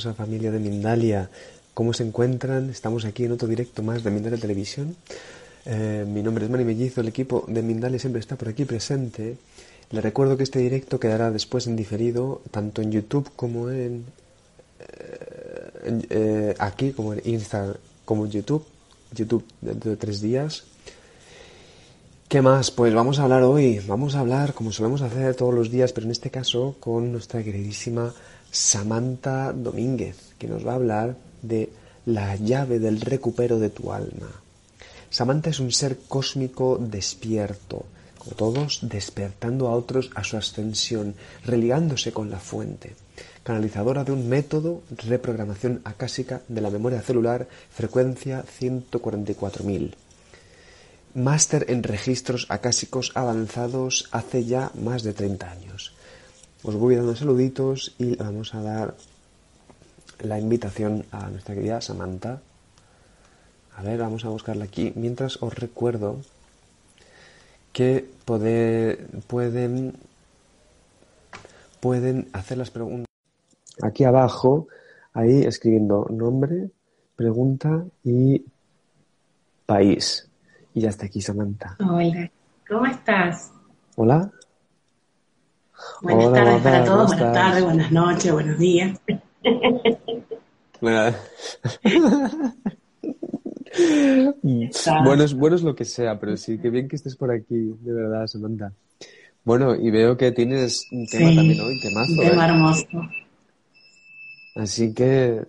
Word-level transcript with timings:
hermosa 0.00 0.14
familia 0.14 0.50
de 0.50 0.58
Mindalia. 0.58 1.28
¿Cómo 1.74 1.92
se 1.92 2.04
encuentran? 2.04 2.70
Estamos 2.70 3.04
aquí 3.04 3.24
en 3.24 3.32
otro 3.32 3.46
directo 3.46 3.82
más 3.82 4.02
de 4.02 4.10
Mindalia 4.10 4.38
Televisión. 4.38 4.96
Eh, 5.66 6.06
mi 6.08 6.22
nombre 6.22 6.44
es 6.44 6.50
Mani 6.50 6.64
Mellizo, 6.64 7.02
el 7.02 7.08
equipo 7.08 7.44
de 7.46 7.60
Mindalia 7.60 7.98
siempre 7.98 8.20
está 8.20 8.36
por 8.36 8.48
aquí 8.48 8.64
presente. 8.64 9.36
Les 9.90 10.02
recuerdo 10.02 10.38
que 10.38 10.44
este 10.44 10.58
directo 10.58 10.98
quedará 10.98 11.30
después 11.30 11.66
en 11.66 11.76
diferido, 11.76 12.40
tanto 12.50 12.80
en 12.80 12.92
YouTube 12.92 13.30
como 13.36 13.68
en, 13.68 14.06
eh, 14.78 16.00
eh, 16.08 16.54
aquí, 16.58 16.92
como 16.92 17.12
en 17.12 17.20
Instagram, 17.24 17.76
como 18.06 18.24
en 18.24 18.30
YouTube. 18.30 18.64
YouTube 19.12 19.44
dentro 19.60 19.90
de 19.90 19.96
tres 19.98 20.22
días. 20.22 20.64
¿Qué 22.28 22.40
más? 22.40 22.70
Pues 22.70 22.94
vamos 22.94 23.18
a 23.18 23.24
hablar 23.24 23.42
hoy, 23.42 23.80
vamos 23.86 24.14
a 24.14 24.20
hablar 24.20 24.54
como 24.54 24.72
solemos 24.72 25.02
hacer 25.02 25.34
todos 25.34 25.52
los 25.52 25.70
días, 25.70 25.92
pero 25.92 26.06
en 26.06 26.12
este 26.12 26.30
caso 26.30 26.76
con 26.78 27.10
nuestra 27.10 27.42
queridísima 27.42 28.14
Samantha 28.50 29.52
Domínguez, 29.52 30.34
que 30.38 30.48
nos 30.48 30.66
va 30.66 30.72
a 30.72 30.76
hablar 30.76 31.16
de 31.42 31.70
la 32.06 32.36
llave 32.36 32.78
del 32.78 33.00
recupero 33.00 33.58
de 33.58 33.70
tu 33.70 33.92
alma. 33.92 34.30
Samantha 35.10 35.50
es 35.50 35.60
un 35.60 35.72
ser 35.72 35.98
cósmico 36.08 36.78
despierto, 36.78 37.84
como 38.18 38.36
todos, 38.36 38.80
despertando 38.82 39.68
a 39.68 39.72
otros 39.72 40.10
a 40.14 40.24
su 40.24 40.36
ascensión, 40.36 41.14
religándose 41.44 42.12
con 42.12 42.30
la 42.30 42.38
fuente, 42.38 42.94
canalizadora 43.42 44.04
de 44.04 44.12
un 44.12 44.28
método 44.28 44.82
reprogramación 44.90 45.80
acásica 45.84 46.42
de 46.48 46.60
la 46.60 46.70
memoria 46.70 47.02
celular, 47.02 47.48
frecuencia 47.70 48.44
144.000 48.60 49.94
máster 51.14 51.66
en 51.68 51.82
registros 51.82 52.46
acásicos 52.48 53.12
avanzados 53.14 54.08
hace 54.12 54.44
ya 54.44 54.70
más 54.74 55.02
de 55.02 55.12
30 55.12 55.50
años. 55.50 55.92
Os 56.62 56.74
voy 56.76 56.94
dando 56.94 57.16
saluditos 57.16 57.94
y 57.98 58.16
vamos 58.16 58.54
a 58.54 58.60
dar 58.60 58.94
la 60.20 60.38
invitación 60.38 61.06
a 61.10 61.30
nuestra 61.30 61.54
querida 61.54 61.80
Samantha. 61.80 62.42
A 63.76 63.82
ver, 63.82 63.98
vamos 63.98 64.26
a 64.26 64.28
buscarla 64.28 64.64
aquí. 64.66 64.92
Mientras 64.94 65.42
os 65.42 65.54
recuerdo 65.54 66.18
que 67.72 68.10
pueden, 68.26 69.94
pueden 71.80 72.28
hacer 72.34 72.58
las 72.58 72.70
preguntas 72.70 73.06
aquí 73.82 74.04
abajo, 74.04 74.68
ahí 75.14 75.44
escribiendo 75.44 76.08
nombre, 76.10 76.68
pregunta 77.16 77.86
y 78.04 78.44
país. 79.64 80.28
Y 80.74 80.82
ya 80.82 80.90
está 80.90 81.06
aquí 81.06 81.22
Samantha. 81.22 81.78
Hola, 81.80 82.30
¿cómo 82.68 82.84
estás? 82.84 83.50
Hola. 83.96 84.30
Buenas 86.02 86.32
tardes 86.32 86.62
para 86.62 86.84
todos, 86.84 87.08
buenas 87.08 87.32
tardes, 87.32 87.64
buenas 87.64 87.92
noches, 87.92 88.32
buenos 88.32 88.58
días. 88.58 88.98
bueno, 90.80 91.14
es, 95.24 95.34
bueno 95.34 95.54
es 95.54 95.62
lo 95.62 95.74
que 95.74 95.84
sea, 95.84 96.18
pero 96.18 96.36
sí, 96.36 96.58
que 96.58 96.70
bien 96.70 96.88
que 96.88 96.96
estés 96.96 97.16
por 97.16 97.30
aquí, 97.30 97.74
de 97.80 97.92
verdad, 97.92 98.26
Samantha. 98.26 98.72
Bueno, 99.44 99.74
y 99.74 99.90
veo 99.90 100.16
que 100.16 100.32
tienes 100.32 100.86
un 100.92 101.06
tema 101.06 101.34
también 101.34 101.60
hoy, 101.60 101.80
temazo. 101.80 102.12
Un 102.12 102.18
tema 102.18 102.46
¿eh? 102.46 102.48
hermoso. 102.50 102.86
Así 104.54 104.92
que 104.92 105.42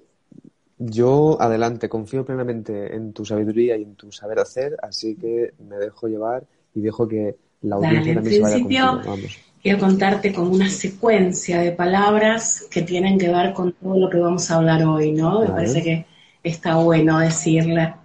yo, 0.77 1.37
adelante, 1.41 1.89
confío 1.89 2.25
plenamente 2.25 2.95
en 2.95 3.13
tu 3.13 3.25
sabiduría 3.25 3.77
y 3.77 3.83
en 3.83 3.95
tu 3.95 4.11
saber 4.11 4.39
hacer, 4.39 4.77
así 4.81 5.15
que 5.15 5.53
me 5.69 5.77
dejo 5.77 6.07
llevar 6.07 6.43
y 6.73 6.81
dejo 6.81 7.07
que 7.07 7.35
la 7.61 7.75
audiencia 7.75 8.15
también 8.15 8.35
se 8.35 8.41
vaya 8.41 8.59
contigo. 8.59 9.01
Vamos. 9.05 9.50
Quiero 9.61 9.77
contarte 9.77 10.33
como 10.33 10.51
una 10.51 10.69
secuencia 10.69 11.61
de 11.61 11.71
palabras 11.71 12.65
que 12.71 12.81
tienen 12.81 13.19
que 13.19 13.29
ver 13.29 13.53
con 13.53 13.73
todo 13.73 13.95
lo 13.95 14.09
que 14.09 14.17
vamos 14.17 14.49
a 14.49 14.55
hablar 14.55 14.83
hoy, 14.83 15.11
¿no? 15.11 15.41
Me 15.41 15.49
parece 15.49 15.83
que 15.83 16.05
está 16.43 16.77
bueno 16.77 17.19
decirla. 17.19 17.99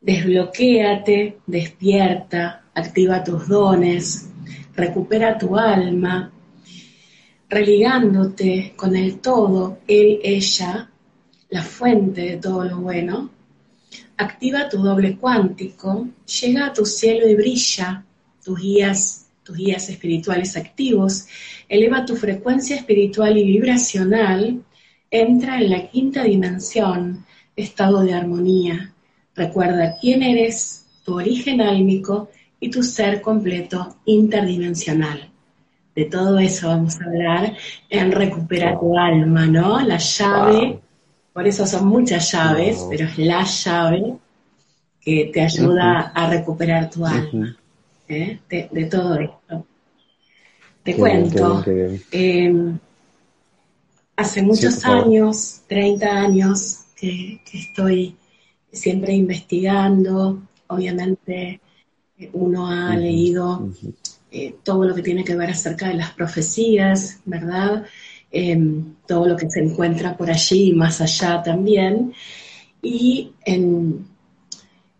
Desbloquéate, 0.00 1.38
despierta, 1.44 2.66
activa 2.72 3.24
tus 3.24 3.48
dones, 3.48 4.30
recupera 4.76 5.36
tu 5.36 5.58
alma, 5.58 6.30
religándote 7.48 8.74
con 8.76 8.94
el 8.94 9.18
todo, 9.18 9.78
él, 9.88 10.20
ella, 10.22 10.88
la 11.48 11.62
fuente 11.62 12.20
de 12.20 12.36
todo 12.36 12.64
lo 12.64 12.78
bueno, 12.78 13.30
activa 14.16 14.68
tu 14.68 14.78
doble 14.78 15.16
cuántico, 15.16 16.06
llega 16.40 16.66
a 16.66 16.72
tu 16.72 16.86
cielo 16.86 17.28
y 17.28 17.34
brilla, 17.34 18.04
tus 18.42 18.60
guías, 18.60 19.19
tus 19.50 19.58
guías 19.58 19.88
espirituales 19.88 20.56
activos, 20.56 21.26
eleva 21.68 22.04
tu 22.04 22.14
frecuencia 22.14 22.76
espiritual 22.76 23.36
y 23.36 23.44
vibracional, 23.44 24.62
entra 25.10 25.60
en 25.60 25.70
la 25.70 25.88
quinta 25.88 26.22
dimensión, 26.22 27.26
estado 27.56 28.02
de 28.02 28.14
armonía. 28.14 28.94
Recuerda 29.34 29.96
quién 30.00 30.22
eres, 30.22 30.86
tu 31.04 31.16
origen 31.16 31.60
álmico 31.60 32.30
y 32.60 32.70
tu 32.70 32.84
ser 32.84 33.20
completo 33.20 33.96
interdimensional. 34.04 35.28
De 35.96 36.04
todo 36.04 36.38
eso 36.38 36.68
vamos 36.68 37.00
a 37.00 37.04
hablar 37.06 37.56
en 37.88 38.12
Recupera 38.12 38.78
tu 38.78 38.96
alma, 38.96 39.46
¿no? 39.46 39.80
La 39.80 39.98
llave 39.98 40.80
por 41.32 41.46
eso 41.46 41.66
son 41.66 41.86
muchas 41.86 42.30
llaves, 42.32 42.86
pero 42.88 43.06
es 43.06 43.18
la 43.18 43.44
llave 43.44 44.16
que 45.00 45.30
te 45.32 45.40
ayuda 45.40 46.12
a 46.14 46.28
recuperar 46.28 46.90
tu 46.90 47.04
alma 47.04 47.56
¿eh? 48.10 48.40
de, 48.48 48.84
todo 48.86 49.18
esto. 49.18 49.66
Te 50.82 50.96
cuento, 50.96 51.64
em, 52.10 52.78
hace 54.16 54.42
muchos 54.42 54.84
años, 54.84 55.62
30 55.68 56.06
años, 56.08 56.80
que, 56.96 57.40
estoy 57.52 58.16
siempre 58.72 59.12
investigando, 59.12 60.42
obviamente 60.68 61.60
eh, 62.18 62.30
uno 62.32 62.68
ha 62.68 62.94
leído 62.96 63.68
eh, 64.30 64.54
todo 64.62 64.84
lo 64.84 64.94
que 64.94 65.02
tiene 65.02 65.24
que 65.24 65.36
ver 65.36 65.50
acerca 65.50 65.88
de 65.88 65.94
las 65.94 66.12
profecías, 66.12 67.20
¿verdad? 67.24 67.84
Em, 68.30 68.94
todo 69.06 69.26
lo 69.26 69.36
que 69.36 69.50
se 69.50 69.60
encuentra 69.60 70.16
por 70.16 70.30
allí 70.30 70.70
y 70.70 70.72
más 70.72 71.00
allá 71.00 71.42
también. 71.42 72.12
Y 72.80 73.32
en, 73.44 74.06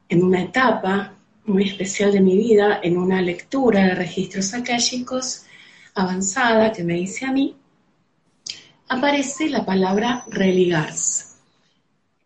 en 0.09 0.23
una 0.23 0.43
etapa 0.43 1.15
muy 1.51 1.65
especial 1.65 2.13
de 2.13 2.21
mi 2.21 2.37
vida, 2.37 2.81
en 2.83 2.97
una 2.97 3.21
lectura 3.21 3.85
de 3.85 3.95
registros 3.95 4.55
akáshicos 4.55 5.43
avanzada 5.95 6.73
que 6.73 6.85
me 6.85 6.99
hice 6.99 7.27
a 7.27 7.33
mí, 7.33 7.57
aparece 8.89 9.51
la 9.51 9.65
palabra 9.65 10.25
religarse. 10.29 11.27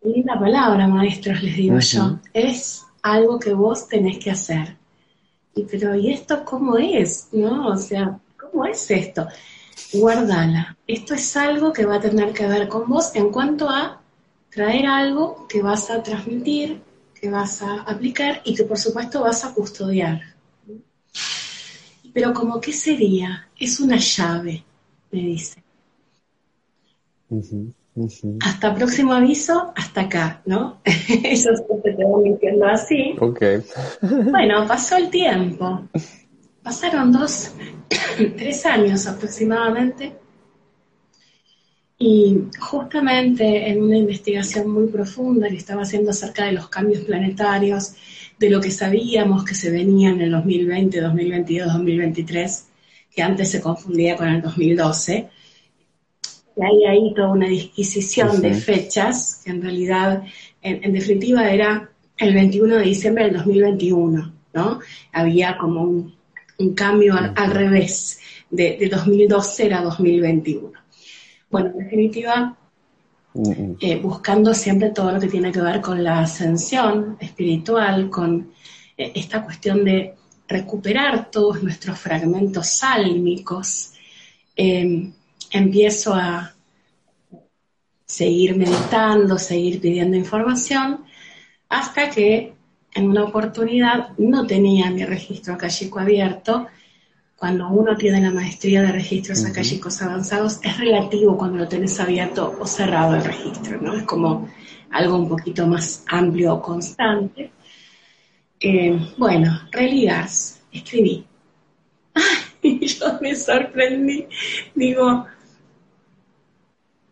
La 0.01 0.39
palabra, 0.39 0.87
maestros, 0.87 1.41
les 1.41 1.57
digo 1.57 1.79
yo, 1.79 2.19
es 2.31 2.83
algo 3.01 3.39
que 3.39 3.53
vos 3.53 3.87
tenés 3.87 4.19
que 4.19 4.31
hacer. 4.31 4.77
Y 5.55 5.63
pero, 5.63 5.95
¿y 5.95 6.13
esto 6.13 6.45
cómo 6.45 6.77
es? 6.77 7.29
¿No? 7.31 7.69
O 7.69 7.77
sea, 7.77 8.19
¿cómo 8.37 8.65
es 8.65 8.89
esto? 8.91 9.27
guardala. 9.93 10.77
Esto 10.87 11.13
es 11.13 11.35
algo 11.37 11.73
que 11.73 11.85
va 11.85 11.95
a 11.95 11.99
tener 11.99 12.33
que 12.33 12.47
ver 12.47 12.67
con 12.67 12.87
vos 12.87 13.15
en 13.15 13.31
cuanto 13.31 13.69
a 13.69 14.01
traer 14.49 14.85
algo 14.85 15.47
que 15.47 15.61
vas 15.61 15.89
a 15.89 16.01
transmitir, 16.01 16.81
que 17.25 17.31
vas 17.31 17.59
a 17.63 17.81
aplicar 17.81 18.41
y 18.43 18.53
que 18.53 18.65
por 18.65 18.77
supuesto 18.77 19.21
vas 19.21 19.43
a 19.43 19.51
custodiar. 19.51 20.21
Pero 22.13 22.31
como 22.33 22.61
qué 22.61 22.71
sería? 22.71 23.47
Es 23.59 23.79
una 23.79 23.97
llave, 23.97 24.63
me 25.11 25.21
dice. 25.21 25.63
Hasta 28.41 28.75
próximo 28.75 29.13
aviso, 29.13 29.73
hasta 29.75 30.01
acá, 30.01 30.43
¿no? 30.45 30.81
Eso 30.85 31.49
te 31.83 31.93
tengo 31.93 32.19
mintiendo 32.19 32.67
así. 32.67 33.15
Ok. 33.19 33.41
bueno, 34.29 34.67
pasó 34.67 34.97
el 34.97 35.09
tiempo. 35.09 35.81
Pasaron 36.61 37.11
dos, 37.11 37.53
tres 38.37 38.67
años 38.67 39.07
aproximadamente 39.07 40.13
y 41.97 42.37
justamente 42.59 43.69
en 43.69 43.81
una 43.81 43.97
investigación 43.97 44.69
muy 44.69 44.87
profunda 44.87 45.47
que 45.47 45.55
estaba 45.55 45.83
haciendo 45.83 46.11
acerca 46.11 46.45
de 46.45 46.51
los 46.51 46.67
cambios 46.67 47.03
planetarios, 47.03 47.93
de 48.37 48.49
lo 48.49 48.59
que 48.59 48.71
sabíamos 48.71 49.45
que 49.45 49.55
se 49.55 49.71
venía 49.71 50.09
en 50.09 50.21
el 50.21 50.31
2020, 50.31 50.99
2022, 50.99 51.73
2023, 51.73 52.67
que 53.15 53.21
antes 53.21 53.49
se 53.49 53.61
confundía 53.61 54.17
con 54.17 54.27
el 54.27 54.41
2012, 54.41 55.29
y 56.57 56.63
hay 56.63 56.85
ahí 56.85 57.13
toda 57.13 57.31
una 57.31 57.47
disquisición 57.47 58.41
de 58.41 58.53
fechas, 58.53 59.41
que 59.43 59.51
en 59.51 59.61
realidad, 59.61 60.23
en, 60.61 60.93
definitiva, 60.93 61.49
era 61.49 61.89
el 62.17 62.33
21 62.33 62.77
de 62.77 62.83
diciembre 62.83 63.25
del 63.25 63.33
2021, 63.33 64.33
¿no? 64.53 64.79
Había 65.11 65.57
como 65.57 65.81
un, 65.81 66.15
un 66.59 66.73
cambio 66.73 67.15
al, 67.15 67.51
revés, 67.51 68.19
de, 68.49 68.87
2012 68.89 69.73
a 69.73 69.81
2021. 69.81 70.84
Bueno, 71.55 71.69
en 71.69 71.77
definitiva, 71.85 72.57
eh, 73.79 73.95
buscando 74.01 74.53
siempre 74.53 74.89
todo 74.89 75.13
lo 75.13 75.21
que 75.21 75.29
tiene 75.29 75.53
que 75.53 75.61
ver 75.61 75.79
con 75.79 76.03
la 76.03 76.19
ascensión 76.19 77.15
espiritual, 77.17 78.09
con 78.09 78.51
eh, 78.97 79.13
esta 79.15 79.41
cuestión 79.41 79.85
de 79.85 80.15
recuperar 80.49 81.31
todos 81.31 81.63
nuestros 81.63 81.97
fragmentos 81.97 82.67
sálmicos, 82.67 83.93
em, 84.53 85.13
empiezo 85.49 86.13
a, 86.13 86.53
seguir 88.05 88.57
meditando, 88.57 89.37
seguir 89.37 89.79
pidiendo 89.79 90.17
información, 90.17 91.05
hasta 91.69 92.09
que 92.09 92.53
en 92.93 93.09
una 93.09 93.23
oportunidad 93.23 94.09
no 94.17 94.45
tenía 94.45 94.91
mi 94.91 95.05
registro 95.05 95.53
akashico 95.53 95.99
abierto. 95.99 96.67
Cuando 97.45 97.67
uno 97.69 97.95
tiene 97.95 98.19
la 98.21 98.31
maestría 98.31 98.81
de 98.81 98.91
registros 98.91 99.43
uh 99.43 100.03
avanzados, 100.03 100.59
es 100.63 100.79
relativo 100.79 101.37
cuando 101.37 101.59
lo 101.59 101.67
tenés 101.67 101.99
abierto 101.99 102.57
o 102.59 102.65
cerrado 102.65 103.13
el 103.13 103.23
registro, 103.23 103.79
¿no? 103.79 103.93
Es 103.93 104.01
como 104.01 104.49
algo 104.89 105.15
un 105.15 105.29
poquito 105.29 105.67
más 105.67 106.03
amplio 106.07 106.55
o 106.55 106.61
constante. 106.63 107.51
Eh, 108.59 108.99
bueno, 109.19 109.61
religas, 109.71 110.59
escribí. 110.71 111.23
y 112.63 112.87
yo 112.87 113.19
me 113.21 113.35
sorprendí. 113.35 114.25
Digo, 114.73 115.27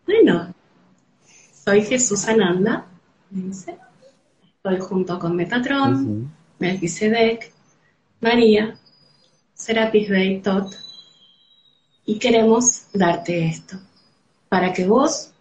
bueno, 0.08 0.52
soy 1.64 1.84
Jesús 1.84 2.28
Ananda, 2.28 2.88
dice. 3.30 3.78
Estoy 4.42 4.80
junto 4.80 5.20
con 5.20 5.36
Metatron, 5.36 6.34
Melquisedec, 6.58 7.54
María, 8.20 8.80
Serapis 9.64 10.10
Bey 10.10 10.42
Tot, 10.42 10.76
y 12.06 12.20
queremos 12.20 12.88
darte 12.94 13.46
esto, 13.46 13.78
para 14.50 14.74
que 14.74 14.86
vos 14.86 15.32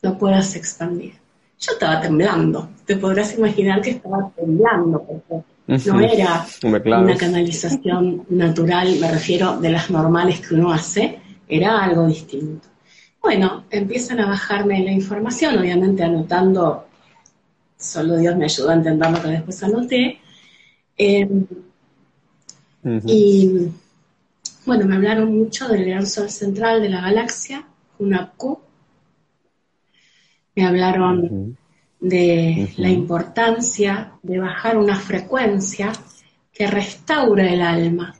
lo 0.00 0.16
puedas 0.16 0.56
expandir. 0.56 1.12
Yo 1.60 1.72
estaba 1.72 2.00
temblando, 2.00 2.70
te 2.86 2.96
podrás 2.96 3.34
imaginar 3.34 3.82
que 3.82 3.90
estaba 3.90 4.32
temblando, 4.34 5.04
porque 5.04 5.44
no 5.90 6.00
era 6.00 6.46
una 6.64 7.16
canalización 7.18 8.24
natural, 8.30 8.96
me 8.98 9.10
refiero 9.12 9.60
de 9.60 9.68
las 9.68 9.90
normales 9.90 10.40
que 10.40 10.54
uno 10.54 10.72
hace, 10.72 11.20
era 11.46 11.84
algo 11.84 12.06
distinto. 12.06 12.66
Bueno, 13.20 13.64
empiezan 13.68 14.20
a 14.20 14.26
bajarme 14.26 14.84
la 14.84 14.92
información, 14.92 15.58
obviamente 15.58 16.02
anotando, 16.02 16.86
solo 17.78 18.16
Dios 18.16 18.36
me 18.36 18.46
ayudó 18.46 18.70
a 18.70 18.74
entender 18.74 19.10
lo 19.10 19.20
que 19.20 19.28
después 19.28 19.62
anoté. 19.62 20.18
Y 23.06 23.68
bueno, 24.64 24.86
me 24.86 24.94
hablaron 24.94 25.36
mucho 25.36 25.66
del 25.66 25.84
gran 25.84 26.06
sol 26.06 26.30
central 26.30 26.80
de 26.80 26.88
la 26.88 27.00
galaxia, 27.00 27.66
Hunapku. 27.98 28.60
Me 30.54 30.66
hablaron 30.66 31.56
de 31.98 32.72
la 32.76 32.88
importancia 32.88 34.12
de 34.22 34.38
bajar 34.38 34.78
una 34.78 34.96
frecuencia 34.96 35.92
que 36.52 36.66
restaura 36.68 37.52
el 37.52 37.60
alma. 37.60 38.14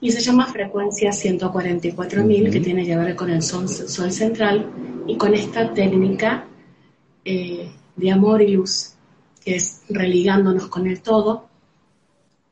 Y 0.00 0.10
se 0.12 0.20
llama 0.20 0.46
frecuencia 0.46 1.10
144.000, 1.10 2.50
que 2.50 2.60
tiene 2.60 2.84
que 2.84 2.96
ver 2.96 3.16
con 3.16 3.30
el 3.30 3.40
sol, 3.40 3.68
central 3.68 4.70
y 5.06 5.16
con 5.16 5.32
esta 5.32 5.72
técnica 5.72 6.44
eh, 7.24 7.70
de 7.96 8.12
amor 8.12 8.42
y 8.42 8.48
luz, 8.48 8.92
que 9.42 9.56
es 9.56 9.82
religándonos 9.88 10.66
con 10.66 10.86
el 10.86 11.00
todo, 11.00 11.48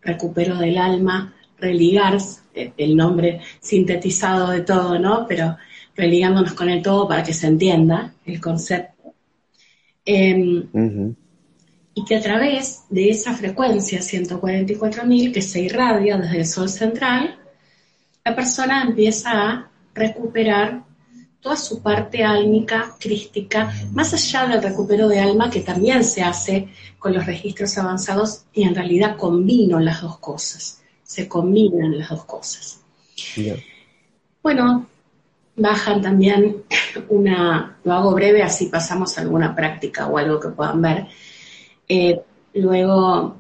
recupero 0.03 0.59
del 0.59 0.79
alma, 0.79 1.35
religar, 1.59 2.19
eh, 2.55 2.73
el 2.77 2.97
nombre 2.97 3.41
sintetizado 3.61 4.51
de 4.51 4.63
todo, 4.63 4.99
¿no? 4.99 5.27
Pero 5.29 5.57
religándonos 5.95 6.55
con 6.55 6.69
el 6.69 6.83
todo 6.83 7.07
para 7.07 7.23
que 7.23 7.33
se 7.33 7.47
entienda 7.47 8.15
el 8.25 8.41
concepto 8.41 8.93
Em, 10.05 11.15
y 11.95 12.05
que 12.05 12.17
a 12.17 12.21
través 12.21 12.85
de 12.89 13.11
esa 13.11 13.35
frecuencia 13.35 14.01
144.000 14.01 15.33
que 15.33 15.43
se 15.43 15.61
irradia 15.61 16.17
desde 16.17 16.39
el 16.39 16.47
Sol 16.47 16.69
central, 16.69 17.39
la 18.25 18.35
persona 18.35 18.83
empieza 18.83 19.31
a 19.31 19.71
recuperar 19.95 20.85
toda 21.43 21.57
su 21.57 21.83
parte 21.83 22.23
álmica, 22.23 22.95
crística, 22.99 23.73
más 23.93 24.15
allá 24.15 24.47
del 24.47 24.63
recupero 24.63 25.09
de 25.09 25.19
alma 25.19 25.51
que 25.51 25.61
también 25.61 26.05
se 26.05 26.23
hace 26.23 26.69
con 26.99 27.13
los 27.13 27.27
registros 27.27 27.77
avanzados 27.77 28.45
y 28.53 28.63
en 28.63 28.75
realidad 28.75 29.17
combino 29.17 29.81
las 29.81 30.01
dos 30.03 30.19
cosas, 30.19 30.81
se 31.03 31.29
combinan 31.29 31.99
las 31.99 32.11
dos 32.11 32.25
cosas. 32.25 32.81
Bueno, 34.41 34.87
bajan 35.57 36.01
también 36.01 36.63
una, 37.09 37.77
lo 37.83 37.93
hago 37.93 38.13
breve, 38.13 38.43
así 38.43 38.67
pasamos 38.67 39.19
a 39.19 39.23
alguna 39.23 39.55
práctica 39.55 40.07
o 40.07 40.19
algo 40.19 40.39
que 40.39 40.49
puedan 40.49 40.81
ver. 40.81 41.09
Eh, 41.89 42.21
luego 42.55 43.37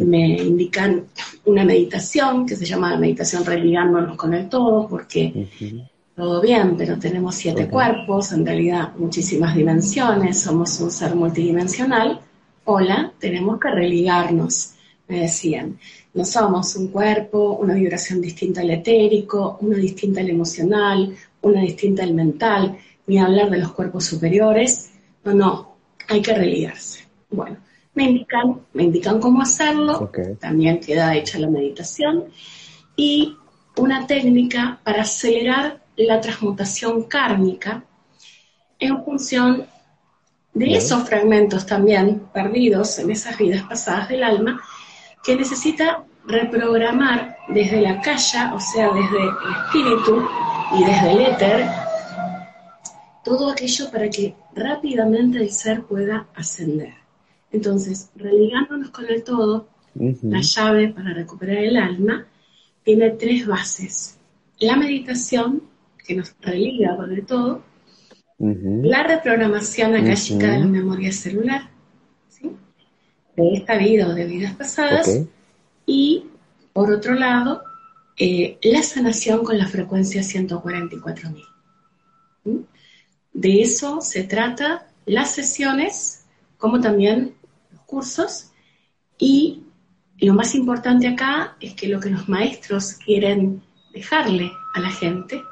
me 0.00 0.42
indican 0.42 1.06
una 1.44 1.64
meditación 1.64 2.46
que 2.46 2.56
se 2.56 2.66
llama 2.66 2.90
la 2.90 2.98
meditación 2.98 3.44
religándonos 3.44 4.16
con 4.16 4.34
el 4.34 4.48
todo, 4.48 4.88
porque 4.88 5.86
todo 6.18 6.40
bien, 6.40 6.76
pero 6.76 6.98
tenemos 6.98 7.36
siete 7.36 7.68
cuerpos, 7.68 8.32
en 8.32 8.44
realidad 8.44 8.92
muchísimas 8.96 9.54
dimensiones, 9.54 10.40
somos 10.40 10.80
un 10.80 10.90
ser 10.90 11.14
multidimensional. 11.14 12.20
Hola, 12.64 13.12
tenemos 13.20 13.60
que 13.60 13.70
religarnos, 13.70 14.74
me 15.06 15.20
decían. 15.20 15.78
No 16.14 16.24
somos 16.24 16.74
un 16.74 16.88
cuerpo, 16.88 17.52
una 17.60 17.74
vibración 17.74 18.20
distinta 18.20 18.62
al 18.62 18.70
etérico, 18.70 19.58
una 19.60 19.76
distinta 19.76 20.20
al 20.20 20.28
emocional, 20.28 21.14
una 21.42 21.60
distinta 21.60 22.02
al 22.02 22.14
mental, 22.14 22.76
ni 23.06 23.20
hablar 23.20 23.48
de 23.48 23.58
los 23.58 23.70
cuerpos 23.70 24.04
superiores. 24.04 24.90
No, 25.22 25.34
no, 25.34 25.76
hay 26.08 26.20
que 26.20 26.34
religarse. 26.34 27.04
Bueno, 27.30 27.58
me 27.94 28.10
indican, 28.10 28.60
me 28.72 28.82
indican 28.82 29.20
cómo 29.20 29.42
hacerlo, 29.42 30.10
también 30.40 30.80
queda 30.80 31.14
hecha 31.14 31.38
la 31.38 31.48
meditación 31.48 32.24
y 32.96 33.36
una 33.76 34.04
técnica 34.04 34.80
para 34.82 35.02
acelerar 35.02 35.86
la 35.98 36.20
transmutación 36.20 37.04
kármica 37.04 37.84
en 38.78 39.04
función 39.04 39.66
de 40.54 40.76
esos 40.76 41.08
fragmentos 41.08 41.66
también 41.66 42.22
perdidos 42.32 42.98
en 42.98 43.10
esas 43.10 43.36
vidas 43.38 43.62
pasadas 43.64 44.08
del 44.08 44.24
alma 44.24 44.60
que 45.24 45.36
necesita 45.36 46.04
reprogramar 46.26 47.36
desde 47.48 47.80
la 47.80 48.00
calle, 48.00 48.38
o 48.54 48.60
sea, 48.60 48.90
desde 48.92 49.18
el 49.18 49.30
espíritu 49.64 50.28
y 50.76 50.84
desde 50.84 51.12
el 51.12 51.20
éter, 51.20 51.68
todo 53.24 53.50
aquello 53.50 53.90
para 53.90 54.08
que 54.08 54.34
rápidamente 54.54 55.38
el 55.38 55.50
ser 55.50 55.82
pueda 55.82 56.26
ascender. 56.34 56.94
Entonces, 57.50 58.10
religándonos 58.14 58.90
con 58.90 59.06
el 59.06 59.24
todo, 59.24 59.68
la 59.94 60.40
llave 60.40 60.88
para 60.88 61.14
recuperar 61.14 61.58
el 61.58 61.76
alma 61.76 62.26
tiene 62.84 63.10
tres 63.10 63.46
bases. 63.46 64.18
La 64.60 64.76
meditación, 64.76 65.62
que 66.08 66.16
nos 66.16 66.34
religa 66.40 66.96
con 66.96 67.12
el 67.12 67.26
todo, 67.26 67.62
la 68.38 69.02
reprogramación 69.02 69.94
akáshica 69.94 70.52
de 70.52 70.60
la 70.60 70.64
memoria 70.64 71.12
celular, 71.12 71.68
de 73.36 73.54
esta 73.54 73.76
vida 73.76 74.08
o 74.08 74.14
de 74.14 74.24
vidas 74.24 74.54
pasadas, 74.54 75.20
y 75.84 76.24
por 76.72 76.90
otro 76.90 77.14
lado, 77.14 77.62
eh, 78.16 78.58
la 78.62 78.82
sanación 78.82 79.44
con 79.44 79.58
la 79.58 79.66
frecuencia 79.66 80.22
144.000. 80.22 81.44
¿Mm? 82.44 82.56
De 83.34 83.60
eso 83.60 84.00
se 84.00 84.24
trata 84.24 84.88
las 85.04 85.32
sesiones, 85.34 86.24
como 86.56 86.80
también 86.80 87.34
los 87.70 87.82
cursos, 87.82 88.50
y 89.18 89.62
lo 90.20 90.32
más 90.32 90.54
importante 90.54 91.06
acá 91.06 91.56
es 91.60 91.74
que 91.74 91.86
lo 91.86 92.00
que 92.00 92.10
los 92.10 92.30
maestros 92.30 92.94
quieren 92.94 93.60
dejarle 93.92 94.50
a 94.74 94.80
la 94.80 94.90
gente 94.90 95.42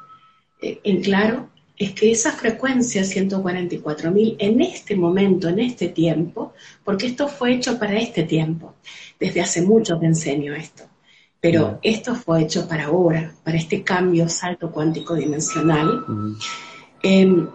en 0.84 1.02
claro 1.02 1.48
es 1.78 1.92
que 1.92 2.10
esa 2.10 2.32
frecuencia 2.32 3.02
144.000 3.02 4.36
en 4.38 4.60
este 4.62 4.96
momento, 4.96 5.48
en 5.48 5.60
este 5.60 5.88
tiempo, 5.88 6.54
porque 6.84 7.06
esto 7.06 7.28
fue 7.28 7.54
hecho 7.54 7.78
para 7.78 7.98
este 7.98 8.22
tiempo, 8.22 8.74
desde 9.20 9.42
hace 9.42 9.62
mucho 9.62 10.00
que 10.00 10.06
enseño 10.06 10.54
esto, 10.54 10.84
pero 11.40 11.78
esto 11.82 12.14
fue 12.14 12.42
hecho 12.42 12.66
para 12.66 12.86
ahora, 12.86 13.34
para 13.44 13.58
este 13.58 13.82
cambio, 13.82 14.28
salto 14.28 14.72
cuántico 14.72 15.14
dimensional. 15.14 16.04
Em, 17.02 17.46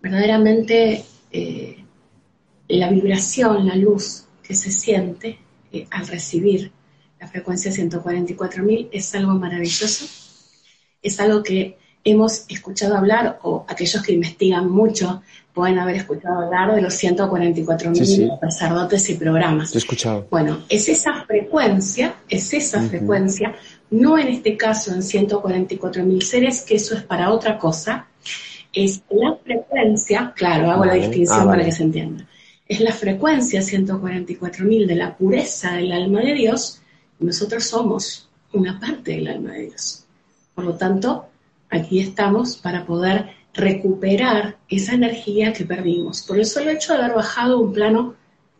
verdaderamente 0.00 1.04
eh, 1.30 1.84
la 2.68 2.88
vibración, 2.88 3.66
la 3.66 3.76
luz 3.76 4.26
que 4.42 4.54
se 4.54 4.70
siente 4.70 5.38
eh, 5.72 5.86
al 5.90 6.06
recibir 6.06 6.70
la 7.20 7.26
frecuencia 7.28 7.70
144.000 7.70 8.88
es 8.92 9.14
algo 9.14 9.34
maravilloso, 9.34 10.06
es 11.02 11.20
algo 11.20 11.42
que 11.42 11.78
hemos 12.04 12.44
escuchado 12.48 12.96
hablar, 12.96 13.38
o 13.42 13.64
aquellos 13.68 14.02
que 14.02 14.12
investigan 14.12 14.68
mucho 14.70 15.22
pueden 15.52 15.78
haber 15.78 15.96
escuchado 15.96 16.40
hablar 16.40 16.74
de 16.74 16.80
los 16.80 16.94
144 16.94 17.90
mil 17.90 18.30
sacerdotes 18.40 19.10
y 19.10 19.14
programas. 19.14 19.74
he 19.74 19.78
escuchado. 19.78 20.26
Bueno, 20.30 20.60
es 20.68 20.88
esa 20.88 21.24
frecuencia, 21.24 22.14
es 22.28 22.52
esa 22.54 22.82
frecuencia, 22.82 23.54
no 23.90 24.18
en 24.18 24.28
este 24.28 24.56
caso 24.56 24.94
en 24.94 25.02
144 25.02 26.04
mil 26.04 26.22
seres, 26.22 26.62
que 26.62 26.76
eso 26.76 26.94
es 26.94 27.02
para 27.02 27.30
otra 27.30 27.58
cosa, 27.58 28.06
es 28.72 29.02
la 29.10 29.36
frecuencia, 29.36 30.32
claro, 30.34 30.70
hago 30.70 30.84
la 30.86 30.94
distinción 30.94 31.42
ah, 31.42 31.46
para 31.46 31.64
que 31.64 31.72
se 31.72 31.82
entienda, 31.82 32.26
es 32.66 32.80
la 32.80 32.92
frecuencia 32.92 33.60
144 33.60 34.64
mil 34.64 34.86
de 34.86 34.94
la 34.94 35.14
pureza 35.14 35.72
del 35.72 35.92
alma 35.92 36.20
de 36.20 36.32
Dios, 36.32 36.80
y 37.20 37.26
nosotros 37.26 37.64
somos 37.64 38.28
una 38.54 38.80
parte 38.80 39.12
del 39.12 39.28
alma 39.28 39.52
de 39.52 39.66
Dios. 39.66 40.04
Por 40.54 40.64
lo 40.64 40.74
tanto, 40.74 41.26
aquí 41.72 42.00
estamos 42.00 42.56
para 42.56 42.84
poder 42.84 43.30
recuperar 43.54 44.58
esa 44.68 44.94
energía 44.94 45.52
que 45.52 45.64
perdimos. 45.64 46.22
Por 46.22 46.38
el 46.38 46.46
solo 46.46 46.70
hecho 46.70 46.92
de 46.92 47.00
haber 47.00 47.16
bajado 47.16 47.58
un 47.58 47.72
plano 47.72 48.14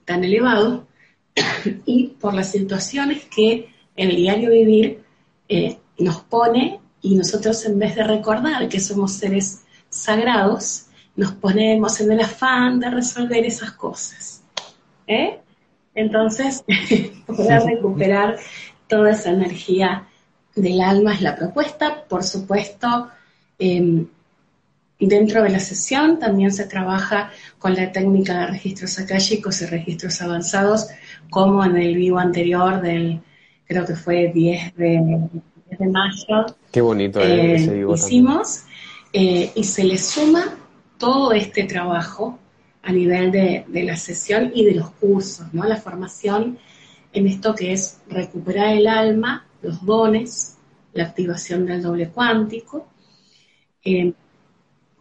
tan 0.04 0.25
elevado 0.25 0.87
y 1.87 2.09
por 2.09 2.35
las 2.35 2.50
situaciones 2.50 3.25
que 3.26 3.69
en 3.97 4.11
el 4.11 4.16
diario 4.16 4.50
vivir 4.50 5.04
eh, 5.49 5.78
nos 5.99 6.23
pone 6.23 6.81
y 7.02 7.14
nosotros 7.14 7.64
en 7.66 7.78
vez 7.78 7.95
de 7.95 8.04
recordar 8.04 8.69
que 8.69 8.81
somos 8.81 9.12
seres 9.12 9.62
sagrados, 9.90 10.87
nos 11.14 11.33
ponemos 11.33 12.00
en 12.00 12.12
el 12.12 12.21
afán 12.21 12.81
de 12.81 12.90
resolver 12.90 13.45
esas 13.45 13.73
cosas. 13.73 14.42
¿eh? 15.07 15.38
Entonces, 15.95 16.64
poder 17.26 17.62
recuperar 17.62 18.38
toda 18.88 19.11
esa 19.11 19.31
energía 19.31 20.09
del 20.54 20.80
alma 20.80 21.14
es 21.14 21.23
la 21.23 21.37
propuesta. 21.37 22.04
Por 22.09 22.25
supuesto, 22.25 23.09
em, 23.59 24.06
dentro 24.99 25.42
de 25.42 25.50
la 25.50 25.61
sesión 25.61 26.18
también 26.18 26.52
se 26.52 26.66
trabaja 26.66 27.30
con 27.59 27.75
la 27.75 27.90
técnica 27.90 28.40
de 28.40 28.47
registros 28.49 28.99
akáshicos 28.99 29.62
y 29.62 29.66
registros 29.66 30.21
avanzados, 30.23 30.88
como 31.30 31.64
en 31.64 31.76
el 31.76 31.97
vivo 31.97 32.18
anterior 32.18 32.80
del, 32.80 33.21
creo 33.66 33.85
que 33.85 33.97
fue 33.97 34.30
10 34.32 34.75
de, 34.76 35.28
mayo. 35.80 36.47
Qué 36.71 36.80
bonito 36.80 37.21
eh, 37.21 37.54
ese 37.54 37.75
vivo 37.75 37.94
Hicimos, 37.94 38.64
eh, 39.12 39.50
y 39.54 39.64
se 39.64 39.85
le 39.85 39.99
suma 39.99 40.54
todo 40.99 41.32
este 41.32 41.64
trabajo 41.64 42.38
a 42.82 42.92
nivel 42.92 43.30
de, 43.32 43.64
de, 43.66 43.82
la 43.85 43.97
sesión 43.97 44.52
y 44.54 44.64
de 44.64 44.75
los 44.75 44.90
cursos, 44.92 45.47
¿no? 45.52 45.64
La 45.64 45.76
formación 45.76 46.59
en 47.12 47.26
esto 47.26 47.54
que 47.54 47.73
es 47.73 47.99
recuperar 48.09 48.76
el 48.76 48.87
alma, 48.87 49.47
los 49.62 49.85
dones, 49.85 50.59
la 50.92 51.04
activación 51.04 51.66
del 51.66 51.83
doble 51.83 52.11
cuántico. 52.11 52.88
Eh, 53.85 54.12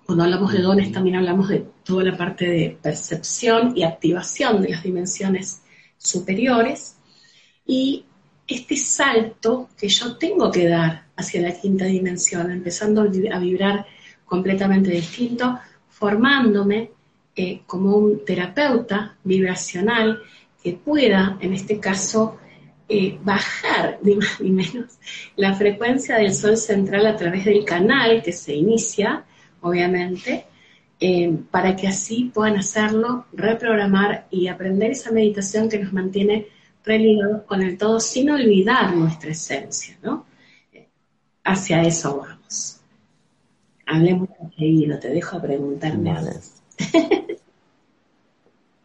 cuando 0.06 0.24
hablamos 0.24 0.54
de 0.54 0.62
dones 0.62 0.92
también 0.92 1.18
hablamos 1.18 1.50
de 1.50 1.66
toda 1.84 2.04
la 2.04 2.18
parte 2.18 2.46
de 2.46 2.78
percepción 2.82 3.78
y 3.78 3.84
activación 3.84 4.62
de 4.62 4.70
las 4.70 4.84
dimensiones 4.84 5.62
superiores. 5.98 6.98
Y 7.66 8.06
este 8.48 8.76
salto 8.76 9.70
que 9.78 9.88
yo 9.88 10.18
tengo 10.18 10.52
que 10.52 10.68
dar 10.68 11.06
hacia 11.16 11.42
la 11.42 11.58
quinta 11.60 11.86
dimensión, 11.86 12.52
empezando 12.52 13.02
a 13.02 13.40
vibrar 13.40 13.86
completamente 14.26 14.92
distinto, 14.92 15.60
formándome 15.90 16.92
eh, 17.36 17.62
como 17.66 17.96
un 17.96 18.26
terapeuta 18.26 19.16
vibracional 19.24 20.22
que 20.62 20.74
pueda, 20.74 21.38
en 21.40 21.54
este 21.54 21.80
caso, 21.80 22.38
eh, 22.94 23.18
bajar 23.24 24.00
ni 24.04 24.16
más 24.16 24.42
ni 24.42 24.52
menos 24.52 25.00
la 25.38 25.54
frecuencia 25.54 26.18
del 26.18 26.34
sol 26.34 26.58
central 26.58 27.06
a 27.06 27.16
través 27.16 27.46
del 27.46 27.64
canal 27.64 28.22
que 28.22 28.34
se 28.34 28.54
inicia, 28.54 29.24
obviamente, 29.62 30.46
eh, 31.00 31.34
para 31.50 31.74
que 31.78 31.88
así 31.88 32.30
puedan 32.34 32.58
hacerlo, 32.58 33.28
reprogramar 33.32 34.28
y 34.30 34.50
aprender 34.50 34.92
esa 34.92 35.10
meditación 35.10 35.70
que 35.70 35.80
nos 35.80 35.94
mantiene 35.94 36.48
religados 36.84 37.44
con 37.44 37.62
el 37.62 37.78
todo 37.78 38.02
sin 38.02 38.30
olvidar 38.30 38.94
nuestra 38.94 39.32
esencia, 39.32 39.98
¿no? 40.04 40.26
Hacia 41.46 41.84
eso 41.84 42.18
vamos. 42.18 42.82
Hablemos 43.86 44.28
seguido, 44.58 45.00
te 45.00 45.08
dejo 45.08 45.42
preguntarme. 45.42 46.14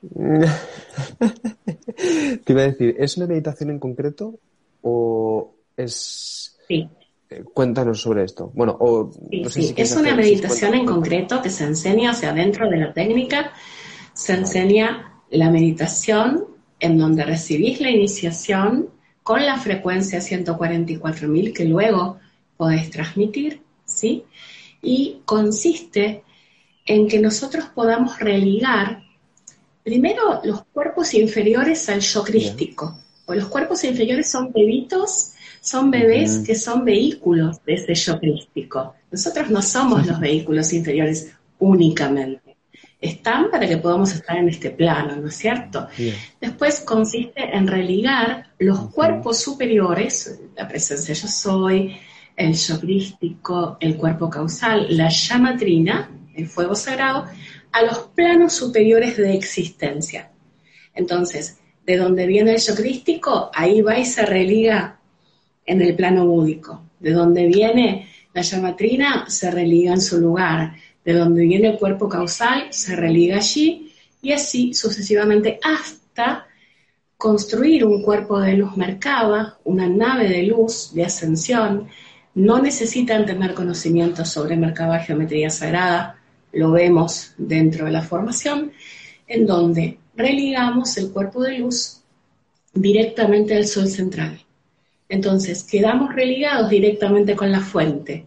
Te 2.45 2.53
iba 2.53 2.63
a 2.63 2.67
decir, 2.67 2.97
¿es 2.99 3.17
una 3.17 3.27
meditación 3.27 3.71
en 3.71 3.79
concreto 3.79 4.39
o 4.83 5.55
es... 5.77 6.59
Sí. 6.69 6.89
Eh, 7.29 7.43
cuéntanos 7.53 8.01
sobre 8.01 8.25
esto. 8.25 8.53
Bueno, 8.55 8.77
o, 8.79 9.11
sí, 9.49 9.75
es 9.77 9.97
una 9.97 10.15
meditación 10.15 10.75
en 10.75 10.87
concreto 10.87 11.43
que 11.43 11.51
se 11.51 11.65
enseña, 11.65 12.13
o 12.13 12.15
sea, 12.15 12.33
dentro 12.33 12.69
de 12.69 12.77
la 12.77 12.93
técnica 12.93 13.53
se 14.13 14.35
enseña 14.35 15.23
la 15.31 15.51
meditación 15.51 16.45
en 16.79 16.99
donde 16.99 17.25
recibís 17.25 17.81
la 17.81 17.91
iniciación 17.91 18.91
con 19.23 19.45
la 19.45 19.59
frecuencia 19.59 20.21
144.000 20.21 21.53
que 21.53 21.65
luego 21.65 22.19
podés 22.57 22.91
transmitir, 22.91 23.61
¿sí? 23.85 24.25
Y 24.83 25.23
consiste 25.25 26.23
en 26.85 27.09
que 27.09 27.19
nosotros 27.19 27.67
podamos 27.75 28.21
religar 28.21 29.03
Primero, 29.87 30.41
los 30.43 30.65
cuerpos 30.73 31.15
inferiores 31.15 31.89
al 31.89 32.01
yo 32.01 32.25
crístico. 32.25 32.99
los 33.29 33.47
cuerpos 33.47 33.85
inferiores 33.85 34.29
son 34.29 34.51
bebitos, 34.53 35.31
son 35.61 35.93
bebés 35.93 36.39
que 36.45 36.57
son 36.57 36.85
vehículos 36.85 37.65
de 37.65 37.75
ese 37.75 37.95
yo 37.95 38.19
crístico. 38.19 38.97
Nosotros 39.13 39.49
no 39.49 39.63
somos 39.63 40.05
los 40.05 40.19
vehículos 40.19 40.73
inferiores 40.73 41.33
únicamente. 41.61 42.57
Están 43.01 43.49
para 43.49 43.69
que 43.69 43.77
podamos 43.77 44.13
estar 44.13 44.37
en 44.37 44.49
este 44.49 44.71
plano, 44.71 45.15
¿no 45.15 45.29
es 45.29 45.37
cierto? 45.37 45.87
Después 46.41 46.81
consiste 46.81 47.57
en 47.57 47.69
religar 47.69 48.49
los 48.59 48.91
cuerpos 48.91 49.39
superiores, 49.39 50.41
la 50.57 50.67
presencia 50.67 51.15
yo 51.15 51.29
soy, 51.29 51.97
el 52.35 52.55
yo 52.55 52.81
crístico, 52.81 53.77
el 53.79 53.97
cuerpo 53.97 54.29
causal, 54.29 54.89
la 54.97 55.11
llama 55.11 55.57
trina, 55.57 56.11
el 56.35 56.49
fuego 56.49 56.75
sagrado, 56.75 57.27
a 57.77 57.83
los 57.83 57.99
planos 58.15 58.55
superiores 58.55 59.19
de 59.19 59.35
existencia. 59.35 60.31
Entonces, 60.95 61.59
de 61.85 61.99
donde 61.99 62.27
viene 62.27 62.53
el 62.55 62.59
yo 62.59 62.75
crístico, 62.75 63.51
ahí 63.53 63.83
va 63.83 63.99
y 63.99 64.07
se 64.07 64.25
religa 64.25 64.99
en 65.67 65.83
el 65.83 65.95
plano 65.95 66.27
búdico. 66.27 66.85
De 66.99 67.11
donde 67.11 67.47
viene 67.47 68.09
la 68.33 68.41
llamatrina, 68.41 69.29
se 69.29 69.51
religa 69.51 69.93
en 69.93 70.01
su 70.01 70.19
lugar. 70.19 70.75
De 71.05 71.13
donde 71.13 71.43
viene 71.43 71.69
el 71.69 71.79
cuerpo 71.79 72.09
causal, 72.09 72.69
se 72.71 72.97
religa 72.97 73.37
allí. 73.37 73.93
Y 74.23 74.33
así 74.33 74.73
sucesivamente 74.73 75.61
hasta 75.63 76.47
construir 77.19 77.85
un 77.85 78.03
cuerpo 78.03 78.41
de 78.41 78.55
luz 78.55 78.75
Merkaba, 78.79 79.59
una 79.65 79.87
nave 79.87 80.31
de 80.31 80.45
luz 80.45 80.95
de 80.95 81.05
ascensión. 81.05 81.89
No 82.35 82.59
necesitan 82.59 83.27
tener 83.27 83.53
conocimiento 83.53 84.25
sobre 84.25 84.57
Merkaba, 84.57 84.99
geometría 85.01 85.51
sagrada, 85.51 86.16
lo 86.57 86.73
vemos 86.73 87.35
dentro 87.37 87.85
de 87.85 87.93
la 87.93 88.03
formación, 88.03 88.73
en 89.27 89.47
donde 89.47 89.99
religamos 90.17 90.97
el 90.97 91.11
cuerpo 91.11 91.43
de 91.43 91.59
luz 91.59 92.01
directamente 92.73 93.55
al 93.55 93.67
sol 93.67 93.89
central. 93.89 94.41
Entonces, 95.09 95.63
quedamos 95.65 96.15
religados 96.15 96.69
directamente 96.71 97.37
con 97.37 97.53
la 97.53 97.61
fuente. 97.61 98.27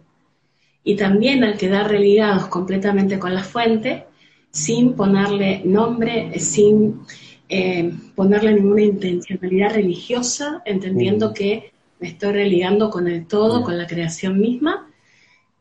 Y 0.82 0.96
también 0.96 1.44
al 1.44 1.58
quedar 1.58 1.90
religados 1.90 2.46
completamente 2.46 3.18
con 3.18 3.34
la 3.34 3.44
fuente, 3.44 4.06
sin 4.50 4.94
ponerle 4.94 5.62
nombre, 5.64 6.38
sin 6.38 7.00
eh, 7.48 7.92
ponerle 8.14 8.54
ninguna 8.54 8.82
intencionalidad 8.82 9.74
religiosa, 9.74 10.62
entendiendo 10.64 11.34
que 11.34 11.72
me 11.98 12.08
estoy 12.08 12.32
religando 12.32 12.90
con 12.90 13.08
el 13.08 13.26
todo, 13.26 13.62
con 13.62 13.76
la 13.76 13.86
creación 13.86 14.40
misma, 14.40 14.89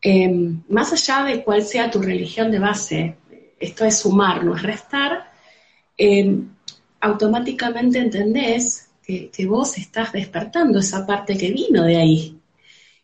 Em, 0.01 0.63
más 0.69 0.93
allá 0.93 1.25
de 1.25 1.43
cuál 1.43 1.63
sea 1.63 1.91
tu 1.91 2.01
religión 2.01 2.51
de 2.51 2.59
base, 2.59 3.17
esto 3.59 3.85
es 3.85 3.99
sumar, 3.99 4.43
no 4.43 4.55
es 4.55 4.63
restar, 4.63 5.31
em, 5.97 6.49
automáticamente 7.01 7.99
entendés 7.99 8.89
que, 9.03 9.29
que, 9.29 9.45
vos 9.45 9.77
estás 9.77 10.11
despertando 10.13 10.79
esa 10.79 11.05
parte 11.05 11.37
que 11.37 11.51
vino 11.51 11.83
de 11.83 11.97
ahí, 11.97 12.39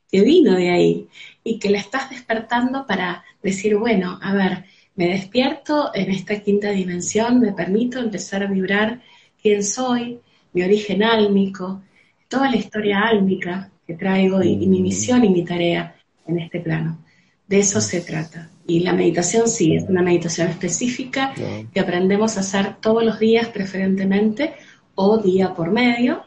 que 0.10 0.22
vino 0.22 0.54
de 0.54 0.70
ahí, 0.70 1.08
y 1.44 1.60
que 1.60 1.70
la 1.70 1.80
estás 1.80 2.10
despertando 2.10 2.86
para 2.86 3.24
decir, 3.44 3.75
bueno, 3.75 4.18
a 4.22 4.34
ver, 4.34 4.66
me 4.96 5.10
despierto 5.10 5.92
en 5.94 6.12
esta 6.12 6.40
quinta 6.42 6.72
dimensión, 6.72 7.40
me 7.42 7.52
permito 7.52 8.00
empezar 8.00 8.44
a 8.44 8.48
vibrar 8.48 9.02
quién 9.42 9.64
soy, 9.64 10.22
mi 10.54 10.64
origen 10.64 11.04
álmico, 11.04 11.84
toda 12.30 12.50
la 12.50 12.58
historia 12.58 13.02
álmica 13.02 13.72
que 13.86 13.96
traigo 13.96 14.42
y 14.42 14.56
mi 14.56 14.82
misión 14.82 15.24
y 15.25 15.30
mi 15.30 15.44
tarea 15.44 15.96
en 16.27 16.39
este 16.39 16.60
plano. 16.60 17.00
De 17.48 17.60
eso 17.60 17.79
se 17.79 18.01
trata. 18.01 18.50
Y 18.65 18.79
la 18.79 18.94
meditación 18.94 19.48
sí, 19.48 19.75
es 19.75 19.84
una 19.88 20.01
meditación 20.01 20.48
específica 20.48 21.34
que 21.72 21.79
aprendemos 21.79 22.38
a 22.38 22.39
hacer 22.39 22.77
todos 22.82 23.03
los 23.03 23.20
días 23.20 23.48
preferentemente 23.50 24.55
o 24.96 25.17
día 25.20 25.53
por 25.53 25.72
medio, 25.72 26.24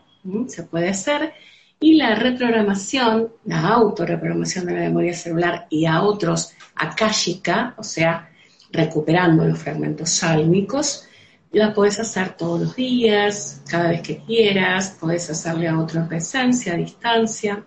se 0.46 0.62
puede 0.62 0.90
hacer. 0.90 1.32
Y 1.80 1.94
la 1.94 2.14
reprogramación, 2.14 3.32
la 3.44 3.68
autorreprogramación 3.68 4.66
de 4.66 4.74
la 4.74 4.80
memoria 4.80 5.14
celular 5.14 5.66
y 5.70 5.86
a 5.86 6.02
otros 6.02 6.52
akáshica, 6.74 7.74
o 7.76 7.82
sea, 7.82 8.30
recuperando 8.70 9.44
los 9.44 9.58
fragmentos 9.58 10.10
sálmicos, 10.10 11.08
la 11.52 11.72
puedes 11.72 11.98
hacer 11.98 12.36
todos 12.36 12.60
los 12.60 12.76
días, 12.76 13.62
cada 13.68 13.90
vez 13.90 14.02
que 14.02 14.18
quieras, 14.18 14.96
puedes 15.00 15.30
hacerle 15.30 15.68
a 15.68 15.78
otra 15.78 16.06
presencia, 16.06 16.74
a 16.74 16.76
distancia, 16.76 17.64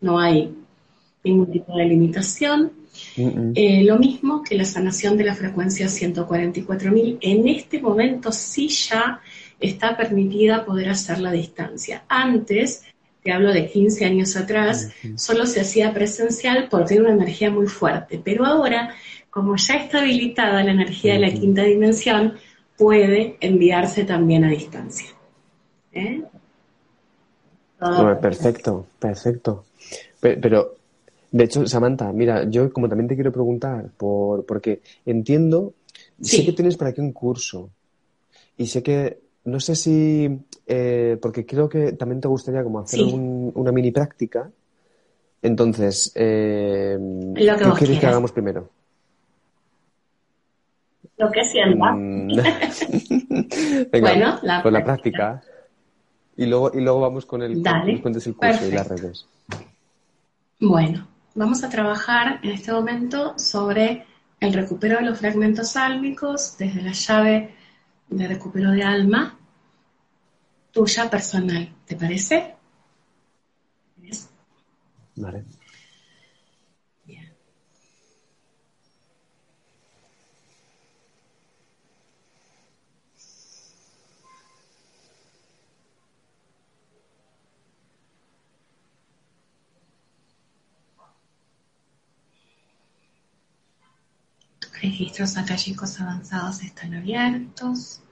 no 0.00 0.18
hay 0.18 0.54
ningún 1.26 1.50
tipo 1.50 1.76
de 1.76 1.84
limitación. 1.84 2.72
Eh, 3.16 3.84
lo 3.84 3.98
mismo 3.98 4.42
que 4.42 4.56
la 4.56 4.64
sanación 4.64 5.16
de 5.16 5.24
la 5.24 5.34
frecuencia 5.34 5.86
144.000. 5.86 7.18
En 7.20 7.48
este 7.48 7.80
momento 7.80 8.32
sí 8.32 8.68
ya 8.68 9.20
está 9.60 9.96
permitida 9.96 10.64
poder 10.64 10.90
hacer 10.90 11.18
la 11.18 11.32
distancia. 11.32 12.04
Antes, 12.08 12.84
te 13.22 13.32
hablo 13.32 13.52
de 13.52 13.68
15 13.68 14.04
años 14.04 14.36
atrás, 14.36 14.90
solo 15.16 15.46
se 15.46 15.60
hacía 15.60 15.92
presencial 15.92 16.68
porque 16.70 16.94
era 16.94 17.04
una 17.04 17.12
energía 17.12 17.50
muy 17.50 17.66
fuerte. 17.66 18.20
Pero 18.22 18.44
ahora, 18.46 18.94
como 19.30 19.56
ya 19.56 19.74
está 19.74 19.98
habilitada 19.98 20.62
la 20.62 20.72
energía 20.72 21.14
de 21.14 21.20
la 21.20 21.32
quinta 21.32 21.62
dimensión, 21.62 22.34
puede 22.76 23.36
enviarse 23.40 24.04
también 24.04 24.44
a 24.44 24.50
distancia. 24.50 25.08
¿Eh? 25.92 26.22
perfecto, 28.20 28.86
perfecto. 28.98 29.64
Pero, 30.20 30.75
de 31.36 31.44
hecho, 31.44 31.66
Samantha, 31.66 32.12
mira, 32.12 32.48
yo 32.48 32.72
como 32.72 32.88
también 32.88 33.08
te 33.08 33.14
quiero 33.14 33.30
preguntar, 33.30 33.90
por, 33.96 34.46
porque 34.46 34.80
entiendo, 35.04 35.74
sé 36.18 36.46
que 36.46 36.52
tienes 36.52 36.78
para 36.78 36.90
aquí 36.90 37.02
un 37.02 37.12
curso 37.12 37.68
y 38.56 38.66
sé 38.66 38.82
que, 38.82 39.18
no 39.44 39.60
sé 39.60 39.76
si, 39.76 40.38
eh, 40.66 41.18
porque 41.20 41.44
creo 41.44 41.68
que 41.68 41.92
también 41.92 42.22
te 42.22 42.28
gustaría 42.28 42.62
como 42.62 42.80
hacer 42.80 43.02
una 43.02 43.70
mini 43.70 43.90
práctica. 43.90 44.50
Entonces, 45.42 46.10
eh, 46.14 46.98
¿qué 47.34 47.72
quieres 47.76 48.00
que 48.00 48.06
hagamos 48.06 48.32
primero? 48.32 48.70
Lo 51.18 51.30
que 51.30 51.44
sienta. 51.44 51.92
Mm. 51.92 52.28
bueno, 54.00 54.38
la, 54.42 54.62
pues 54.62 54.72
la 54.72 54.84
práctica. 54.84 55.42
Y 56.38 56.46
luego, 56.46 56.70
y 56.74 56.80
luego 56.80 57.00
vamos 57.00 57.26
con 57.26 57.42
el, 57.42 57.62
Dale. 57.62 57.92
el 57.92 58.02
curso 58.02 58.66
y 58.66 58.70
las 58.70 58.88
redes. 58.88 59.26
Bueno, 60.60 61.06
vamos 61.36 61.62
a 61.62 61.68
trabajar 61.68 62.40
en 62.42 62.50
este 62.50 62.72
momento 62.72 63.38
sobre 63.38 64.06
el 64.40 64.52
recupero 64.52 64.96
de 64.96 65.04
los 65.04 65.18
fragmentos 65.18 65.76
álmicos 65.76 66.56
desde 66.58 66.82
la 66.82 66.92
llave 66.92 67.54
de 68.08 68.28
recupero 68.28 68.70
de 68.72 68.82
alma 68.82 69.38
tuya 70.72 71.08
personal. 71.08 71.72
¿Te 71.86 71.94
parece? 71.96 72.54
Vale. 75.16 75.44
Registros 94.82 95.36
acálicos 95.38 95.98
avanzados 96.00 96.62
están 96.62 96.94
abiertos. 96.94 98.02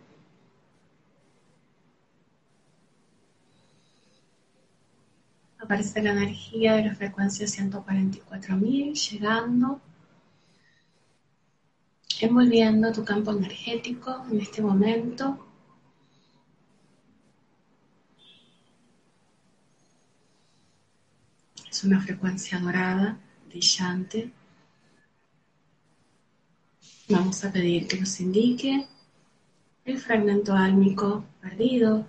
Aparece 5.59 6.03
la 6.03 6.13
energía 6.13 6.75
de 6.75 6.85
la 6.87 6.95
frecuencia 6.95 7.47
144.000 7.47 8.95
llegando, 8.95 9.81
envolviendo 12.21 12.93
tu 12.93 13.05
campo 13.05 13.33
energético 13.33 14.25
en 14.31 14.41
este 14.41 14.63
momento. 14.63 15.47
Es 21.71 21.85
una 21.85 22.01
frecuencia 22.01 22.59
dorada, 22.59 23.19
brillante. 23.49 24.33
Vamos 27.15 27.45
a 27.45 27.53
pedir 27.53 27.87
que 27.87 28.01
nos 28.01 28.19
indique 28.19 28.89
el 29.85 29.99
fragmento 29.99 30.53
álmico 30.53 31.25
perdido 31.41 32.09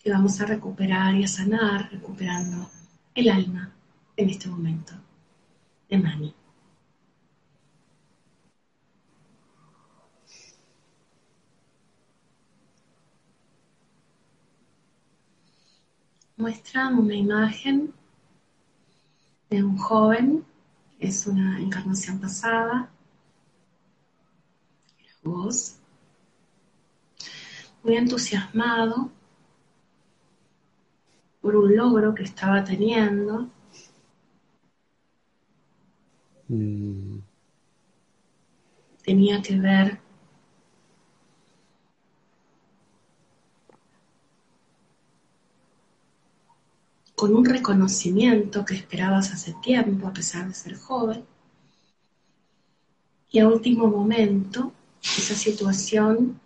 que 0.00 0.12
vamos 0.12 0.40
a 0.40 0.46
recuperar 0.46 1.16
y 1.16 1.24
a 1.24 1.26
sanar, 1.26 1.90
recuperando 1.90 2.70
el 3.16 3.28
alma 3.28 3.72
en 4.16 4.30
este 4.30 4.48
momento 4.48 4.92
de 5.90 5.98
Mani. 5.98 6.34
Muestra 16.36 16.86
una 16.90 17.16
imagen 17.16 17.92
de 19.50 19.64
un 19.64 19.76
joven, 19.76 20.44
es 21.00 21.26
una 21.26 21.60
encarnación 21.60 22.20
pasada, 22.20 22.88
voz, 25.22 25.76
muy 27.82 27.96
entusiasmado 27.96 29.10
por 31.40 31.56
un 31.56 31.76
logro 31.76 32.14
que 32.14 32.22
estaba 32.22 32.62
teniendo. 32.64 33.48
Mm. 36.48 37.18
Tenía 39.04 39.42
que 39.42 39.58
ver 39.58 39.98
con 47.16 47.34
un 47.34 47.44
reconocimiento 47.44 48.64
que 48.64 48.74
esperabas 48.74 49.32
hace 49.32 49.54
tiempo, 49.62 50.06
a 50.06 50.12
pesar 50.12 50.46
de 50.48 50.54
ser 50.54 50.76
joven. 50.76 51.24
Y 53.30 53.38
a 53.38 53.48
último 53.48 53.86
momento 53.88 54.72
esa 55.02 55.34
situación 55.34 56.40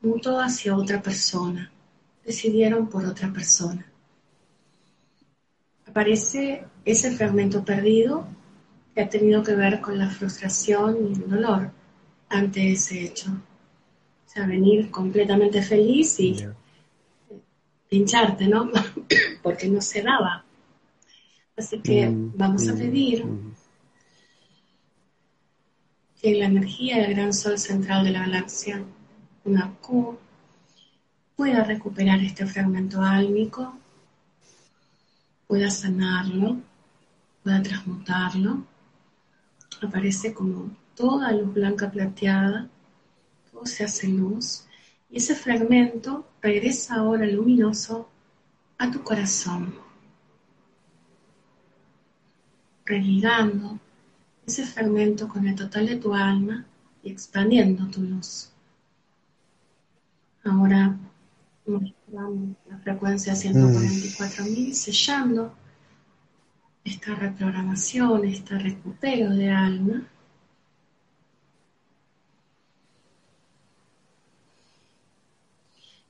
mutó 0.00 0.40
hacia 0.40 0.76
otra 0.76 1.02
persona, 1.02 1.70
decidieron 2.24 2.88
por 2.88 3.04
otra 3.04 3.32
persona. 3.32 3.84
Aparece 5.86 6.64
ese 6.84 7.10
fragmento 7.12 7.64
perdido 7.64 8.26
que 8.94 9.02
ha 9.02 9.08
tenido 9.08 9.42
que 9.42 9.54
ver 9.54 9.80
con 9.80 9.98
la 9.98 10.08
frustración 10.08 10.96
y 11.08 11.12
el 11.14 11.28
dolor 11.28 11.70
ante 12.28 12.72
ese 12.72 13.04
hecho. 13.04 13.30
O 13.30 14.30
sea, 14.30 14.46
venir 14.46 14.90
completamente 14.90 15.62
feliz 15.62 16.18
y 16.20 16.46
pincharte, 17.88 18.46
¿no? 18.46 18.70
Porque 19.42 19.68
no 19.68 19.80
se 19.80 20.02
daba. 20.02 20.44
Así 21.56 21.80
que 21.80 22.08
mm, 22.08 22.32
vamos 22.36 22.68
a 22.68 22.74
mm, 22.74 22.78
pedir 22.78 23.24
mm 23.24 23.57
que 26.20 26.34
la 26.34 26.46
energía 26.46 26.98
del 26.98 27.14
gran 27.14 27.32
sol 27.32 27.58
central 27.58 28.04
de 28.04 28.10
la 28.10 28.20
galaxia, 28.20 28.82
una 29.44 29.74
Q, 29.80 30.18
pueda 31.36 31.62
recuperar 31.62 32.20
este 32.20 32.44
fragmento 32.46 33.00
álmico, 33.02 33.78
pueda 35.46 35.70
sanarlo, 35.70 36.56
pueda 37.44 37.62
transmutarlo. 37.62 38.64
Aparece 39.80 40.34
como 40.34 40.76
toda 40.96 41.30
luz 41.30 41.54
blanca 41.54 41.88
plateada, 41.88 42.68
todo 43.52 43.64
se 43.64 43.84
hace 43.84 44.08
luz, 44.08 44.64
y 45.08 45.18
ese 45.18 45.36
fragmento 45.36 46.28
regresa 46.42 46.96
ahora 46.96 47.26
luminoso 47.26 48.08
a 48.76 48.90
tu 48.90 49.02
corazón, 49.04 49.72
religando 52.84 53.78
ese 54.48 54.66
fragmento 54.66 55.28
con 55.28 55.46
el 55.46 55.54
total 55.54 55.86
de 55.86 55.96
tu 55.96 56.14
alma 56.14 56.64
y 57.02 57.10
expandiendo 57.10 57.86
tu 57.88 58.00
luz. 58.00 58.50
Ahora 60.42 60.96
mostramos 61.66 62.56
la 62.66 62.78
frecuencia 62.78 63.34
144.000, 63.34 64.72
sellando 64.72 65.54
esta 66.82 67.14
reprogramación, 67.14 68.24
este 68.24 68.58
recupero 68.58 69.30
de 69.30 69.50
alma. 69.50 70.08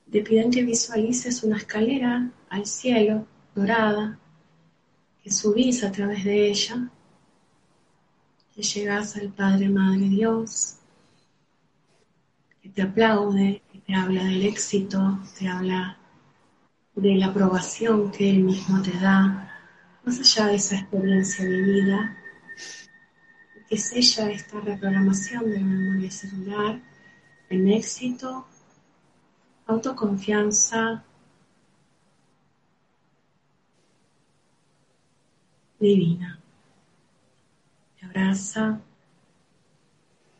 Te 0.09 0.21
piden 0.21 0.49
que 0.49 0.63
visualices 0.63 1.43
una 1.43 1.57
escalera 1.57 2.31
al 2.49 2.65
cielo 2.65 3.27
dorada, 3.53 4.17
que 5.21 5.29
subís 5.29 5.83
a 5.83 5.91
través 5.91 6.23
de 6.23 6.49
ella 6.49 6.89
llegas 8.61 9.15
al 9.15 9.29
Padre, 9.29 9.69
Madre 9.69 10.09
Dios, 10.09 10.77
que 12.61 12.69
te 12.69 12.81
aplaude, 12.81 13.61
que 13.71 13.79
te 13.79 13.95
habla 13.95 14.23
del 14.23 14.45
éxito, 14.45 15.19
te 15.37 15.47
habla 15.47 15.97
de 16.95 17.15
la 17.15 17.27
aprobación 17.27 18.11
que 18.11 18.29
Él 18.29 18.43
mismo 18.43 18.81
te 18.81 18.91
da, 18.99 19.49
más 20.03 20.19
allá 20.19 20.47
de 20.47 20.55
esa 20.55 20.75
experiencia 20.75 21.45
de 21.45 21.61
vida, 21.61 22.17
que 23.69 23.77
sella 23.77 24.31
esta 24.31 24.59
reprogramación 24.59 25.45
de 25.45 25.59
la 25.59 25.65
memoria 25.65 26.11
celular 26.11 26.81
en 27.49 27.67
éxito, 27.69 28.47
autoconfianza, 29.67 31.03
divina 35.79 36.38
abraza, 38.09 38.81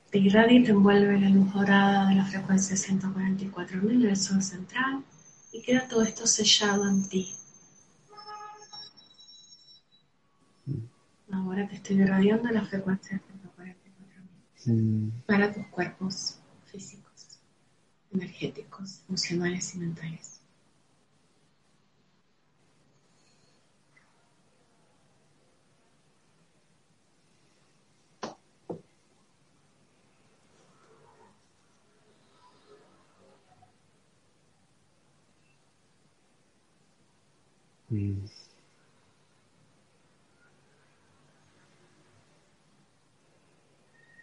te 0.09 0.17
irradia 0.17 0.59
y 0.59 0.63
te 0.63 0.71
envuelve 0.71 1.19
la 1.19 1.29
luz 1.29 1.53
dorada 1.53 2.09
de 2.09 2.15
la 2.15 2.25
frecuencia 2.25 2.75
144.000 2.75 4.01
del 4.01 4.17
sol 4.17 4.41
central 4.41 5.03
y 5.51 5.61
queda 5.61 5.87
todo 5.87 6.01
esto 6.01 6.25
sellado 6.25 6.87
en 6.87 7.07
ti. 7.07 7.35
Ahora 11.31 11.67
te 11.67 11.75
estoy 11.75 12.01
irradiando 12.01 12.49
la 12.49 12.65
frecuencia 12.65 13.21
144.000. 14.65 14.73
mm. 14.73 15.21
para 15.27 15.53
tus 15.53 15.67
cuerpos 15.67 16.39
físicos, 16.65 17.39
energéticos, 18.11 19.01
emocionales 19.07 19.75
y 19.75 19.77
mentales. 19.77 20.38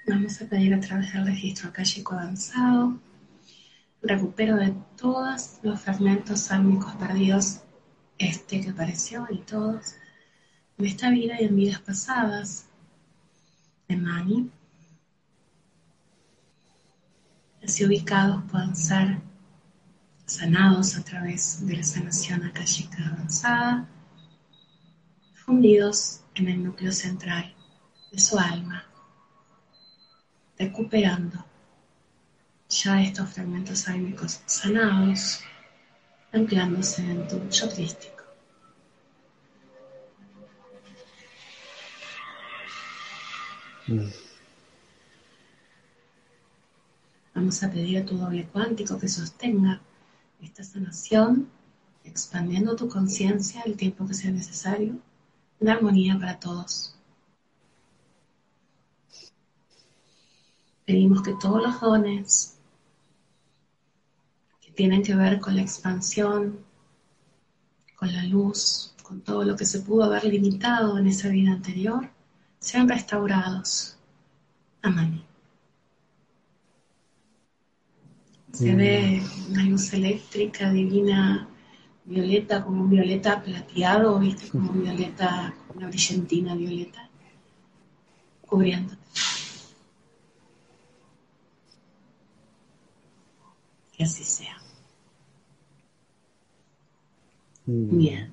Vamos 0.09 0.41
a 0.41 0.47
pedir 0.47 0.73
a 0.75 0.81
través 0.81 1.13
del 1.13 1.27
registro 1.27 1.69
acálico 1.69 2.15
avanzado 2.15 2.99
recupero 4.07 4.57
de 4.57 4.75
todos 4.97 5.59
los 5.63 5.81
fragmentos 5.81 6.41
sálmicos 6.41 6.95
perdidos, 6.95 7.61
este 8.19 8.61
que 8.61 8.71
apareció 8.71 9.27
y 9.31 9.39
todos, 9.39 9.97
en 10.79 10.87
esta 10.87 11.11
vida 11.11 11.41
y 11.41 11.45
en 11.45 11.57
vidas 11.57 11.81
pasadas, 11.81 12.67
de 13.89 13.97
Mani. 13.97 14.51
Así 17.63 17.85
ubicados 17.85 18.45
puedan 18.51 18.77
ser 18.77 19.26
sanados 20.27 20.97
a 20.97 21.05
través 21.05 21.65
de 21.67 21.77
la 21.77 21.83
sanación 21.85 22.45
akashica 22.45 23.07
avanzada, 23.07 23.89
fundidos 25.45 26.21
en 26.35 26.49
el 26.49 26.65
núcleo 26.65 26.93
central 26.93 27.55
de 28.11 28.19
su 28.19 28.37
alma, 28.39 28.85
recuperando 30.59 31.47
ya 32.69 33.01
estos 33.03 33.31
fragmentos 33.31 33.87
álmicos 33.89 34.41
sanados, 34.47 35.41
anclándose 36.33 37.03
en 37.03 37.29
tu 37.29 37.49
yo 37.49 37.71
crístico. 37.71 38.25
Mm. 43.87 44.09
Vamos 47.37 47.63
a 47.63 47.71
pedir 47.71 47.99
a 47.99 48.05
tu 48.05 48.17
doble 48.17 48.47
cuántico 48.47 48.99
que 48.99 49.09
sostenga 49.09 49.81
esta 50.41 50.65
sanación, 50.65 51.49
expandiendo 52.05 52.77
tu 52.77 52.89
conciencia 52.89 53.63
el 53.63 53.77
tiempo 53.77 54.07
que 54.07 54.15
sea 54.15 54.31
necesario, 54.31 54.99
en 55.61 55.69
armonía 55.69 56.19
para 56.19 56.39
todos. 56.39 56.97
Pedimos 60.85 61.23
que 61.23 61.35
todos 61.41 61.63
los 61.63 61.81
dones 61.81 62.59
que 64.61 64.71
tienen 64.71 65.03
que 65.03 65.17
ver 65.17 65.41
con 65.41 65.57
la 65.57 65.63
expansión, 65.63 66.61
con 67.97 68.13
la 68.13 68.23
luz, 68.25 68.95
con 69.03 69.21
todo 69.21 69.43
lo 69.45 69.57
que 69.57 69.65
se 69.65 69.81
pudo 69.81 70.05
haber 70.05 70.25
limitado 70.25 70.99
en 70.99 71.09
esa 71.09 71.29
vida 71.29 71.53
anterior, 71.53 72.09
sean 72.61 72.89
restaurados. 72.89 73.97
Amén. 74.83 75.26
Se 78.57 78.75
ve 78.75 79.23
una 79.51 79.65
luz 79.65 79.93
eléctrica 79.93 80.73
divina, 80.73 81.47
violeta, 82.07 82.65
como 82.65 82.85
un 82.85 82.89
violeta 82.89 83.43
plateado, 83.43 84.19
¿viste? 84.19 84.49
Como 84.49 84.71
un 84.71 84.83
violeta, 84.83 85.55
una 85.75 85.89
brillantina 85.89 86.55
violeta, 86.55 87.07
cubriéndote. 88.47 88.97
Que 93.95 94.05
así 94.05 94.25
sea. 94.25 94.57
Mm. 97.67 97.99
Bien. 97.99 98.33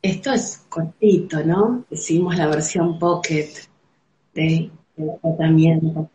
Esto 0.00 0.30
es 0.32 0.64
cortito, 0.68 1.44
¿no? 1.44 1.84
Hicimos 1.90 2.36
la 2.36 2.46
versión 2.46 3.00
pocket 3.00 3.50
del 4.32 4.70
tratamiento. 5.20 6.08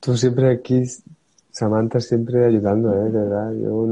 Tú 0.00 0.16
siempre 0.16 0.50
aquí 0.50 0.82
Samantha 1.58 1.98
siempre 1.98 2.44
ayudando, 2.44 2.94
¿eh? 2.94 3.10
De 3.10 3.18
verdad. 3.18 3.52
Yo... 3.52 3.88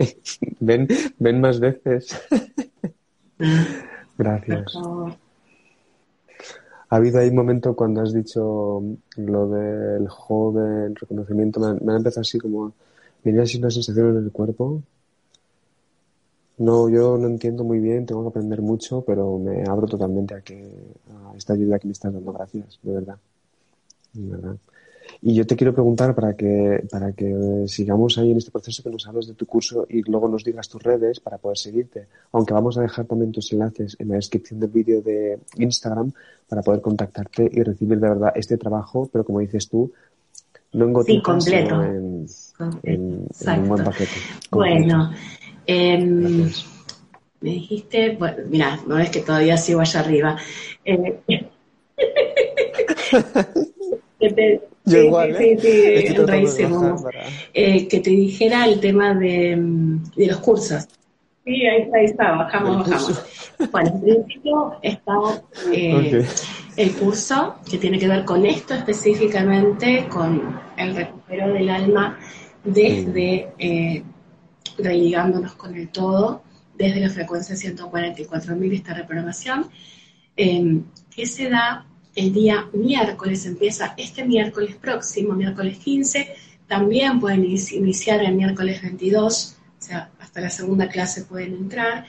ven, 0.60 0.88
ven 1.18 1.40
más 1.42 1.60
veces. 1.60 2.18
Gracias. 4.18 4.74
Ha 6.88 6.96
habido 6.96 7.18
ahí 7.18 7.28
un 7.28 7.36
momento 7.36 7.76
cuando 7.76 8.00
has 8.00 8.14
dicho 8.14 8.82
lo 9.16 9.48
del 9.50 10.08
joven, 10.08 10.94
reconocimiento, 10.94 11.60
me, 11.60 11.92
ha 11.92 11.96
empezado 11.96 12.22
así 12.22 12.38
como, 12.38 12.72
venía 13.22 13.42
así 13.42 13.58
una 13.58 13.70
sensación 13.70 14.16
en 14.16 14.24
el 14.24 14.32
cuerpo. 14.32 14.82
No, 16.58 16.88
yo 16.88 17.18
no 17.18 17.26
entiendo 17.26 17.62
muy 17.62 17.78
bien, 17.78 18.06
tengo 18.06 18.22
que 18.22 18.28
aprender 18.28 18.62
mucho, 18.62 19.02
pero 19.02 19.38
me 19.38 19.64
abro 19.68 19.86
totalmente 19.86 20.34
a 20.34 20.40
que 20.40 20.72
a 21.10 21.36
esta 21.36 21.52
ayuda 21.52 21.78
que 21.78 21.88
me 21.88 21.92
estás 21.92 22.12
dando. 22.12 22.32
Gracias, 22.32 22.78
de 22.82 22.94
verdad. 22.94 23.18
De 24.14 24.30
verdad. 24.30 24.56
Y 25.20 25.34
yo 25.34 25.46
te 25.46 25.56
quiero 25.56 25.72
preguntar 25.72 26.14
para 26.14 26.34
que, 26.34 26.84
para 26.90 27.12
que 27.12 27.64
sigamos 27.66 28.18
ahí 28.18 28.30
en 28.30 28.38
este 28.38 28.50
proceso 28.50 28.82
que 28.82 28.90
nos 28.90 29.06
hables 29.06 29.26
de 29.26 29.34
tu 29.34 29.46
curso 29.46 29.86
y 29.88 30.02
luego 30.02 30.28
nos 30.28 30.44
digas 30.44 30.68
tus 30.68 30.82
redes 30.82 31.20
para 31.20 31.38
poder 31.38 31.58
seguirte. 31.58 32.06
Aunque 32.32 32.54
vamos 32.54 32.78
a 32.78 32.82
dejar 32.82 33.04
también 33.06 33.32
tus 33.32 33.52
enlaces 33.52 33.96
en 33.98 34.08
la 34.08 34.16
descripción 34.16 34.60
del 34.60 34.70
vídeo 34.70 35.02
de 35.02 35.38
Instagram 35.56 36.12
para 36.48 36.62
poder 36.62 36.80
contactarte 36.80 37.48
y 37.52 37.62
recibir 37.62 37.98
de 38.00 38.08
verdad 38.08 38.32
este 38.34 38.56
trabajo, 38.56 39.08
pero 39.12 39.24
como 39.24 39.40
dices 39.40 39.68
tú, 39.68 39.92
no 40.72 40.86
en 40.86 40.92
gotitas, 40.92 41.24
completo. 41.24 41.82
en, 41.82 42.26
en, 42.82 43.28
un 43.60 43.68
buen 43.68 43.84
paquete. 43.84 44.10
Bueno, 44.50 45.12
em, 45.66 46.50
me 47.40 47.50
dijiste, 47.50 48.16
bueno, 48.16 48.38
mira, 48.48 48.80
no 48.86 48.98
es 48.98 49.10
que 49.10 49.20
todavía 49.20 49.56
sigo 49.56 49.80
allá 49.80 50.00
arriba. 50.00 50.36
Eh, 50.84 51.20
Yo 54.84 54.98
sí, 54.98 55.06
igual, 55.06 55.36
sí, 55.38 55.56
sí, 55.60 55.68
eh, 57.54 57.88
que 57.88 58.00
te 58.00 58.10
dijera 58.10 58.66
el 58.66 58.80
tema 58.80 59.14
de, 59.14 59.56
de, 60.16 60.26
los 60.26 60.38
cursos. 60.38 60.88
Sí, 61.44 61.66
ahí 61.66 61.82
está, 61.82 61.96
ahí 61.98 62.04
está, 62.04 62.32
bajamos, 62.32 62.90
bajamos. 62.90 63.22
Bueno, 63.70 63.90
en 63.90 64.00
principio 64.00 64.78
está 64.82 65.14
eh, 65.72 66.26
el 66.76 66.92
curso 66.94 67.56
que 67.70 67.78
tiene 67.78 67.98
que 67.98 68.08
ver 68.08 68.24
con 68.24 68.44
esto 68.44 68.74
específicamente, 68.74 70.06
con 70.08 70.58
el 70.76 70.96
recupero 70.96 71.52
del 71.52 71.68
alma 71.68 72.18
desde 72.64 73.52
eh, 73.58 74.02
religándonos 74.78 75.54
con 75.54 75.74
el 75.76 75.88
todo, 75.88 76.42
desde 76.74 77.00
la 77.00 77.10
frecuencia 77.10 77.54
144.000, 77.54 78.74
esta 78.74 78.94
reprogramación, 78.94 79.68
eh, 80.36 80.80
que 81.14 81.26
se 81.26 81.48
da 81.50 81.86
el 82.14 82.32
día 82.32 82.68
miércoles, 82.72 83.46
empieza 83.46 83.94
este 83.96 84.24
miércoles 84.24 84.76
próximo, 84.76 85.34
miércoles 85.34 85.78
15, 85.78 86.34
también 86.66 87.20
pueden 87.20 87.44
iniciar 87.44 88.22
el 88.22 88.34
miércoles 88.34 88.82
22, 88.82 89.56
o 89.78 89.82
sea, 89.82 90.10
hasta 90.18 90.40
la 90.40 90.50
segunda 90.50 90.88
clase 90.88 91.24
pueden 91.24 91.54
entrar, 91.54 92.06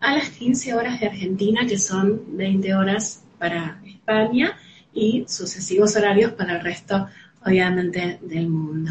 a 0.00 0.14
las 0.14 0.30
15 0.30 0.74
horas 0.74 1.00
de 1.00 1.06
Argentina, 1.06 1.66
que 1.66 1.78
son 1.78 2.36
20 2.36 2.74
horas 2.74 3.22
para 3.38 3.80
España, 3.84 4.56
y 4.94 5.24
sucesivos 5.28 5.96
horarios 5.96 6.32
para 6.32 6.56
el 6.56 6.60
resto, 6.62 7.08
obviamente, 7.44 8.18
del 8.22 8.48
mundo. 8.48 8.90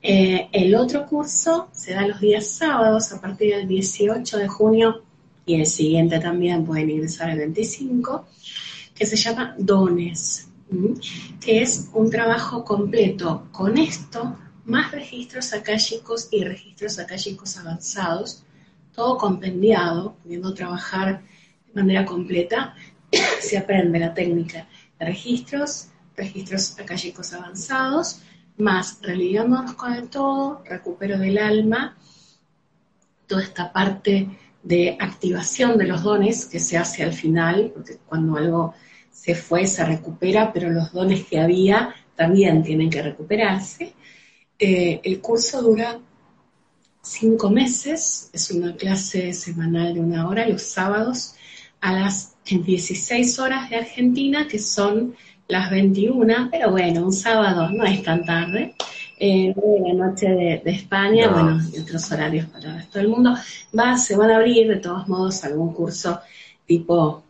Eh, 0.00 0.48
el 0.52 0.74
otro 0.74 1.06
curso 1.06 1.68
se 1.72 1.92
da 1.92 2.06
los 2.06 2.20
días 2.20 2.46
sábados 2.46 3.12
a 3.12 3.20
partir 3.20 3.56
del 3.56 3.66
18 3.66 4.38
de 4.38 4.48
junio 4.48 5.02
y 5.44 5.56
el 5.56 5.66
siguiente 5.66 6.20
también 6.20 6.64
pueden 6.64 6.90
ingresar 6.90 7.30
el 7.30 7.38
25 7.38 8.28
que 8.98 9.06
se 9.06 9.16
llama 9.16 9.54
Dones, 9.56 10.48
que 11.40 11.62
es 11.62 11.88
un 11.92 12.10
trabajo 12.10 12.64
completo. 12.64 13.46
Con 13.52 13.78
esto, 13.78 14.36
más 14.64 14.90
registros 14.90 15.52
akáshicos 15.52 16.28
y 16.32 16.42
registros 16.42 16.98
akáshicos 16.98 17.56
avanzados, 17.56 18.42
todo 18.92 19.16
compendiado, 19.16 20.16
pudiendo 20.22 20.52
trabajar 20.52 21.22
de 21.66 21.80
manera 21.80 22.04
completa, 22.04 22.74
se 23.40 23.56
aprende 23.56 24.00
la 24.00 24.12
técnica 24.12 24.66
de 24.98 25.06
registros, 25.06 25.88
registros 26.16 26.76
akáshicos 26.80 27.32
avanzados, 27.32 28.20
más 28.56 28.98
religiándonos 29.00 29.74
con 29.74 29.92
el 29.92 30.08
todo, 30.08 30.64
recupero 30.64 31.16
del 31.18 31.38
alma, 31.38 31.96
toda 33.28 33.44
esta 33.44 33.72
parte 33.72 34.28
de 34.64 34.96
activación 34.98 35.78
de 35.78 35.86
los 35.86 36.02
dones 36.02 36.46
que 36.46 36.58
se 36.58 36.76
hace 36.76 37.04
al 37.04 37.12
final, 37.12 37.70
porque 37.72 37.98
cuando 38.08 38.36
algo 38.36 38.74
se 39.10 39.34
fue, 39.34 39.66
se 39.66 39.84
recupera, 39.84 40.52
pero 40.52 40.70
los 40.70 40.92
dones 40.92 41.24
que 41.24 41.40
había 41.40 41.94
también 42.16 42.62
tienen 42.62 42.90
que 42.90 43.02
recuperarse. 43.02 43.94
Eh, 44.58 45.00
el 45.04 45.20
curso 45.20 45.62
dura 45.62 45.98
cinco 47.02 47.50
meses, 47.50 48.30
es 48.32 48.50
una 48.50 48.74
clase 48.74 49.32
semanal 49.32 49.94
de 49.94 50.00
una 50.00 50.28
hora, 50.28 50.48
los 50.48 50.62
sábados 50.62 51.34
a 51.80 51.92
las 51.92 52.34
16 52.44 53.38
horas 53.38 53.70
de 53.70 53.76
Argentina, 53.76 54.48
que 54.48 54.58
son 54.58 55.14
las 55.46 55.70
21, 55.70 56.48
pero 56.50 56.70
bueno, 56.70 57.04
un 57.04 57.12
sábado 57.12 57.70
no 57.70 57.84
es 57.84 58.02
tan 58.02 58.24
tarde. 58.24 58.74
Eh, 59.20 59.52
la 59.84 60.06
noche 60.06 60.28
de, 60.28 60.62
España, 60.66 61.28
bueno, 61.28 61.60
y 61.72 61.80
otros 61.80 62.10
horarios 62.12 62.46
para 62.46 62.70
el 62.70 62.74
resto 62.76 62.98
del 62.98 63.08
mundo. 63.08 63.34
Va, 63.76 63.96
se 63.96 64.16
van 64.16 64.30
a 64.30 64.36
abrir 64.36 64.68
de 64.68 64.76
todos 64.76 65.08
modos 65.08 65.42
algún 65.44 65.72
curso 65.72 66.20
tipo 66.66 67.24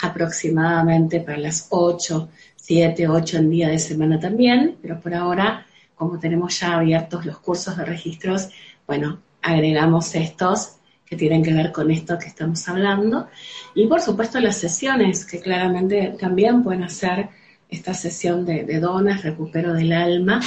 aproximadamente 0.00 1.20
para 1.20 1.38
las 1.38 1.66
8, 1.70 2.28
7, 2.56 3.08
8 3.08 3.38
en 3.38 3.50
día 3.50 3.68
de 3.68 3.78
semana 3.78 4.18
también, 4.18 4.78
pero 4.80 5.00
por 5.00 5.14
ahora, 5.14 5.66
como 5.94 6.18
tenemos 6.18 6.58
ya 6.60 6.76
abiertos 6.76 7.26
los 7.26 7.38
cursos 7.38 7.76
de 7.76 7.84
registros, 7.84 8.48
bueno, 8.86 9.20
agregamos 9.42 10.14
estos 10.14 10.76
que 11.04 11.16
tienen 11.16 11.42
que 11.42 11.52
ver 11.52 11.72
con 11.72 11.90
esto 11.90 12.18
que 12.18 12.28
estamos 12.28 12.66
hablando. 12.68 13.28
Y 13.74 13.86
por 13.88 14.00
supuesto 14.00 14.38
las 14.40 14.56
sesiones, 14.56 15.24
que 15.24 15.40
claramente 15.40 16.16
también 16.18 16.62
pueden 16.62 16.84
hacer 16.84 17.28
esta 17.68 17.94
sesión 17.94 18.46
de, 18.46 18.80
donas, 18.80 19.22
recupero 19.22 19.72
del 19.74 19.92
alma, 19.92 20.40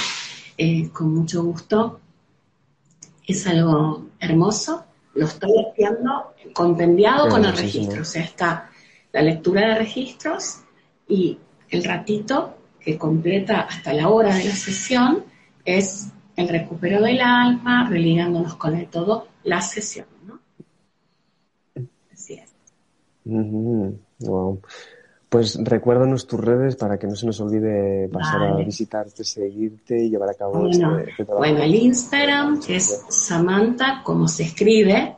eh, 0.56 0.88
con 0.90 1.14
mucho 1.14 1.44
gusto. 1.44 2.00
Es 3.26 3.46
algo 3.46 4.06
hermoso. 4.18 4.84
Lo 5.14 5.26
estoy 5.26 5.52
haciendo 5.70 6.34
compendiado 6.54 7.28
con 7.28 7.44
el 7.44 7.56
registro. 7.56 8.02
O 8.02 8.04
sea, 8.04 8.24
está 8.24 8.70
la 9.14 9.22
lectura 9.22 9.68
de 9.68 9.74
registros 9.76 10.62
y 11.08 11.38
el 11.70 11.84
ratito 11.84 12.56
que 12.80 12.98
completa 12.98 13.60
hasta 13.60 13.92
la 13.92 14.08
hora 14.08 14.34
de 14.34 14.44
la 14.44 14.54
sesión 14.54 15.24
es 15.64 16.08
el 16.36 16.48
recupero 16.48 17.00
del 17.00 17.20
alma, 17.20 17.88
religándonos 17.88 18.56
con 18.56 18.74
el 18.74 18.88
todo, 18.88 19.28
la 19.44 19.60
sesión, 19.60 20.06
¿no? 20.26 20.40
Así 22.12 22.34
es. 22.34 22.52
Wow. 23.24 24.60
Pues 25.28 25.58
recuérdanos 25.62 26.26
tus 26.26 26.40
redes 26.40 26.74
para 26.74 26.98
que 26.98 27.06
no 27.06 27.14
se 27.14 27.26
nos 27.26 27.40
olvide 27.40 28.08
pasar 28.08 28.42
a 28.42 28.56
visitarte, 28.56 29.22
seguirte 29.22 29.96
y 29.96 30.10
llevar 30.10 30.30
a 30.30 30.34
cabo 30.34 30.60
bueno, 30.60 30.98
este, 30.98 31.22
este 31.22 31.24
Bueno, 31.24 31.62
el 31.62 31.74
Instagram 31.74 32.60
es 32.68 33.04
Samantha, 33.08 34.02
como 34.02 34.26
se 34.26 34.42
escribe, 34.42 35.16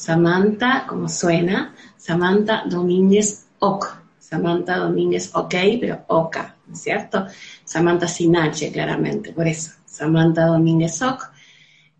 Samantha, 0.00 0.86
como 0.88 1.10
suena, 1.10 1.74
Samantha 1.98 2.64
Domínguez 2.66 3.44
Oc. 3.58 3.98
Samantha 4.18 4.78
Domínguez 4.78 5.30
OK, 5.34 5.54
pero 5.78 6.04
Oca, 6.06 6.56
¿no 6.66 6.72
es 6.72 6.80
cierto? 6.80 7.26
Samantha 7.64 8.08
sin 8.08 8.34
H, 8.34 8.72
claramente, 8.72 9.30
por 9.34 9.46
eso. 9.46 9.72
Samantha 9.84 10.46
Domínguez 10.46 11.02
Oc. 11.02 11.30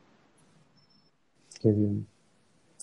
Qué 1.62 1.71
bien. 1.71 2.05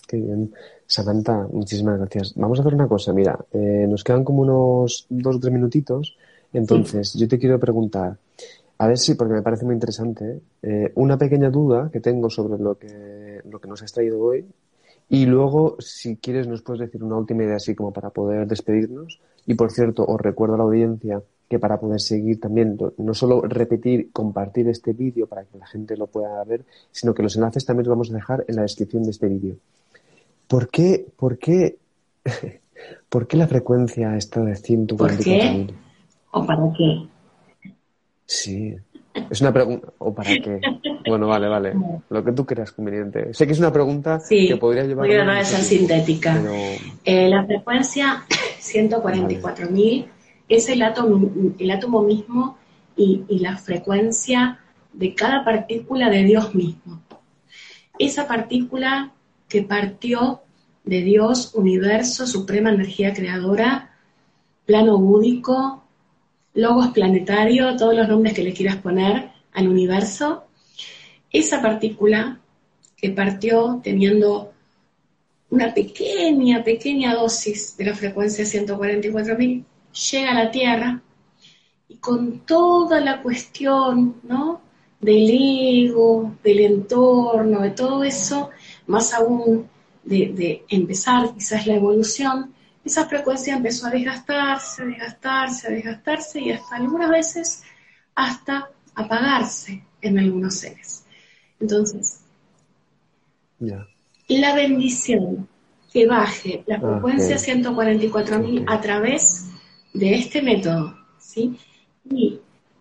Qué 0.07 0.17
bien. 0.17 0.53
Samantha, 0.85 1.47
muchísimas 1.51 1.97
gracias. 1.99 2.33
Vamos 2.35 2.59
a 2.59 2.61
hacer 2.61 2.73
una 2.73 2.87
cosa. 2.87 3.13
Mira, 3.13 3.37
eh, 3.51 3.85
nos 3.87 4.03
quedan 4.03 4.23
como 4.23 4.41
unos 4.41 5.05
dos 5.09 5.35
o 5.35 5.39
tres 5.39 5.53
minutitos. 5.53 6.17
Entonces, 6.53 7.13
yo 7.13 7.27
te 7.27 7.37
quiero 7.37 7.59
preguntar, 7.59 8.17
a 8.77 8.87
ver 8.87 8.97
si, 8.97 9.15
porque 9.15 9.33
me 9.33 9.41
parece 9.41 9.65
muy 9.65 9.73
interesante, 9.73 10.41
eh, 10.61 10.91
una 10.95 11.17
pequeña 11.17 11.49
duda 11.49 11.89
que 11.91 11.99
tengo 11.99 12.29
sobre 12.29 12.61
lo 12.61 12.77
que, 12.77 13.41
lo 13.49 13.59
que 13.59 13.67
nos 13.67 13.81
has 13.83 13.91
traído 13.91 14.19
hoy. 14.19 14.45
Y 15.09 15.25
luego, 15.25 15.75
si 15.79 16.17
quieres, 16.17 16.47
nos 16.47 16.61
puedes 16.61 16.81
decir 16.81 17.03
una 17.03 17.17
última 17.17 17.43
idea 17.43 17.57
así 17.57 17.75
como 17.75 17.91
para 17.91 18.09
poder 18.09 18.47
despedirnos. 18.47 19.19
Y 19.47 19.55
por 19.55 19.71
cierto, 19.71 20.05
os 20.05 20.19
recuerdo 20.21 20.55
a 20.55 20.57
la 20.57 20.63
audiencia 20.65 21.21
que 21.49 21.59
para 21.59 21.79
poder 21.79 22.01
seguir 22.01 22.39
también, 22.39 22.77
no 22.97 23.13
solo 23.13 23.41
repetir, 23.41 24.11
compartir 24.11 24.67
este 24.67 24.91
vídeo 24.91 25.27
para 25.27 25.45
que 25.45 25.57
la 25.57 25.65
gente 25.65 25.95
lo 25.95 26.07
pueda 26.07 26.43
ver, 26.43 26.65
sino 26.91 27.13
que 27.13 27.23
los 27.23 27.35
enlaces 27.37 27.65
también 27.65 27.87
los 27.87 27.95
vamos 27.95 28.11
a 28.11 28.15
dejar 28.15 28.43
en 28.47 28.57
la 28.57 28.63
descripción 28.63 29.03
de 29.03 29.11
este 29.11 29.27
vídeo. 29.27 29.55
¿Por 30.47 30.69
qué, 30.69 31.05
por 31.15 31.37
qué, 31.37 31.77
por 33.09 33.27
qué 33.27 33.37
la 33.37 33.47
frecuencia 33.47 34.17
está 34.17 34.41
de 34.41 34.53
144.000? 34.53 34.97
¿Por 34.97 35.17
qué? 35.17 35.67
¿O 36.31 36.45
para 36.45 36.73
qué? 36.77 37.07
Sí. 38.25 38.75
Es 39.29 39.41
una 39.41 39.51
pregunta. 39.51 39.87
¿O 39.97 40.13
para 40.13 40.29
qué? 40.29 40.59
Bueno, 41.07 41.27
vale, 41.27 41.47
vale. 41.47 41.73
Lo 42.09 42.23
que 42.23 42.31
tú 42.33 42.45
creas 42.45 42.71
conveniente. 42.71 43.33
Sé 43.33 43.47
que 43.47 43.53
es 43.53 43.59
una 43.59 43.71
pregunta 43.71 44.21
que 44.29 44.57
podría 44.57 44.83
llevar. 44.83 45.07
Voy 45.07 45.15
a 45.15 45.25
dar 45.25 45.41
esa 45.41 45.57
sintética. 45.57 46.41
Eh, 47.03 47.29
la 47.29 47.45
frecuencia 47.45 48.25
144.000 48.73 50.07
es 50.49 50.69
el 50.69 50.81
átomo, 50.81 51.53
el 51.57 51.71
átomo 51.71 52.01
mismo 52.01 52.57
y, 52.95 53.23
y 53.27 53.39
la 53.39 53.57
frecuencia 53.57 54.59
de 54.93 55.13
cada 55.13 55.43
partícula 55.43 56.09
de 56.09 56.23
Dios 56.23 56.55
mismo. 56.55 57.01
Esa 57.99 58.27
partícula 58.27 59.13
que 59.47 59.63
partió 59.63 60.41
de 60.83 61.01
Dios, 61.01 61.53
universo, 61.53 62.25
suprema 62.25 62.71
energía 62.71 63.13
creadora, 63.13 63.91
plano 64.65 64.97
búdico, 64.97 65.83
logos 66.53 66.87
planetario, 66.87 67.75
todos 67.75 67.95
los 67.95 68.07
nombres 68.07 68.33
que 68.33 68.43
le 68.43 68.53
quieras 68.53 68.77
poner 68.77 69.29
al 69.53 69.67
universo, 69.67 70.45
esa 71.31 71.61
partícula 71.61 72.39
que 72.95 73.09
partió 73.11 73.79
teniendo 73.83 74.53
una 75.49 75.73
pequeña, 75.73 76.63
pequeña 76.63 77.15
dosis 77.15 77.77
de 77.77 77.85
la 77.85 77.95
frecuencia 77.95 78.43
144.000, 78.43 79.63
llega 80.11 80.31
a 80.31 80.43
la 80.43 80.51
Tierra 80.51 81.01
y 81.87 81.95
con 81.97 82.39
toda 82.39 82.99
la 82.99 83.21
cuestión, 83.21 84.17
¿no? 84.23 84.61
Del 84.99 85.29
ego, 85.29 86.35
del 86.43 86.59
entorno, 86.59 87.61
de 87.61 87.71
todo 87.71 88.03
eso, 88.03 88.49
más 88.87 89.13
aún 89.13 89.69
de, 90.03 90.65
empezar 90.69 91.33
quizás 91.33 91.67
la 91.67 91.75
evolución, 91.75 92.53
esa 92.83 93.05
frecuencia 93.05 93.55
empezó 93.55 93.87
a 93.87 93.91
desgastarse, 93.91 94.81
a 94.81 94.85
desgastarse, 94.85 95.67
a 95.67 95.71
desgastarse 95.71 96.39
y 96.39 96.51
hasta 96.51 96.75
algunas 96.77 97.09
veces 97.09 97.63
hasta 98.15 98.69
apagarse 98.95 99.83
en 100.01 100.19
algunos 100.19 100.55
seres. 100.55 101.05
Entonces, 101.59 102.21
la 104.27 104.55
bendición 104.55 105.47
que 105.91 106.05
baje 106.05 106.63
la 106.67 106.79
frecuencia 106.79 107.37
144.000 107.37 108.65
a 108.67 108.81
través 108.81 109.47
de 109.93 110.15
este 110.15 110.41
método, 110.41 110.97
¿sí? 111.17 111.57
Y 112.09 112.39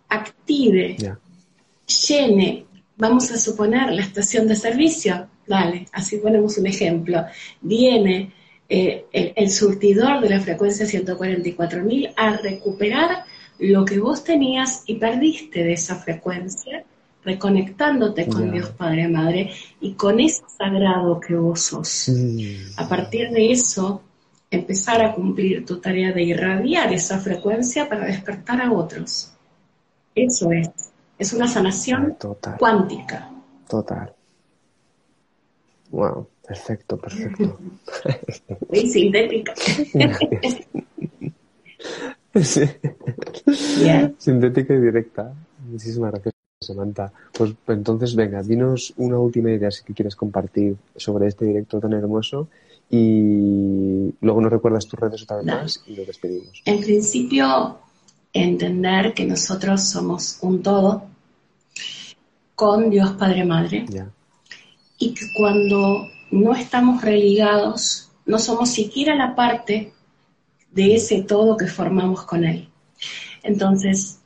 active, 0.09 0.97
llene, 2.09 2.67
vamos 2.97 3.31
a 3.31 3.39
suponer, 3.39 3.93
la 3.93 4.03
estación 4.03 4.47
de 4.49 4.57
servicio, 4.57 5.29
dale, 5.47 5.87
así 5.93 6.19
ponemos 6.19 6.59
un 6.59 6.67
ejemplo, 6.67 7.25
viene 7.61 8.33
eh, 8.69 9.05
el, 9.13 9.51
surtidor 9.51 10.21
de 10.21 10.29
la 10.29 10.41
frecuencia 10.41 10.87
144.000 10.87 12.13
a 12.17 12.37
recuperar 12.37 13.25
lo 13.59 13.85
que 13.85 14.01
vos 14.01 14.25
tenías 14.25 14.83
y 14.87 14.97
perdiste 14.97 15.63
de 15.63 15.73
esa 15.75 15.97
frecuencia, 15.97 16.85
reconectándote 17.27 18.27
con 18.29 18.51
Dios 18.53 18.71
Padre 18.71 19.09
Madre 19.09 19.51
y 19.81 19.93
con 19.93 20.21
ese 20.21 20.45
sagrado 20.57 21.21
que 21.21 21.35
vos 21.35 21.61
sos. 21.61 22.11
A 22.77 22.89
partir 22.89 23.31
de 23.31 23.53
eso, 23.53 24.01
empezar 24.51 25.03
a 25.03 25.13
cumplir 25.13 25.67
tu 25.67 25.79
tarea 25.79 26.13
de 26.13 26.23
irradiar 26.23 26.93
esa 26.93 27.19
frecuencia 27.19 27.89
para 27.89 28.07
despertar 28.07 28.63
a 28.63 28.73
otros. 28.73 29.33
Eso 30.15 30.53
es. 30.53 30.71
Es 31.19 31.33
una 31.33 31.49
sanación 31.49 32.17
cuántica. 32.59 33.31
Total. 33.69 34.15
Wow. 35.91 36.29
Perfecto, 36.47 36.97
perfecto. 36.97 37.59
Muy 38.71 38.89
sintética. 38.89 39.53
Sintética 44.19 44.75
y 44.75 44.81
directa. 44.81 45.35
Muchísimas 45.69 46.13
gracias, 46.13 46.36
Samantha. 46.67 47.13
Pues 47.33 47.55
entonces, 47.69 48.15
venga, 48.15 48.43
dinos 48.43 48.93
una 48.97 49.19
última 49.19 49.51
idea 49.51 49.71
si 49.71 49.83
quieres 49.85 50.17
compartir 50.17 50.77
sobre 50.97 51.29
este 51.29 51.45
directo 51.47 51.81
tan 51.81 51.93
hermoso 51.93 52.49
y 52.91 54.15
luego 54.21 54.41
nos 54.41 54.53
recuerdas 54.53 54.87
tus 54.87 54.99
redes 54.99 55.23
otra 55.23 55.39
vez 55.39 55.47
más 55.47 55.83
y 55.87 55.97
lo 55.97 56.05
despedimos. 56.05 56.63
En 56.65 56.81
principio, 56.81 57.79
entender 58.33 59.15
que 59.15 59.27
nosotros 59.27 59.83
somos 59.89 60.39
un 60.43 60.63
todo 60.63 61.05
con 62.55 62.91
Dios 62.91 63.13
Padre 63.13 63.45
Madre 63.45 63.87
y 64.99 65.15
que 65.15 65.27
cuando 65.37 66.07
no 66.31 66.55
estamos 66.55 67.03
religados, 67.03 68.11
no 68.25 68.39
somos 68.39 68.71
siquiera 68.71 69.15
la 69.15 69.35
parte 69.35 69.93
de 70.73 70.95
ese 70.95 71.23
todo 71.23 71.57
que 71.57 71.67
formamos 71.67 72.23
con 72.23 72.45
Él. 72.45 72.69
Entonces, 73.43 74.21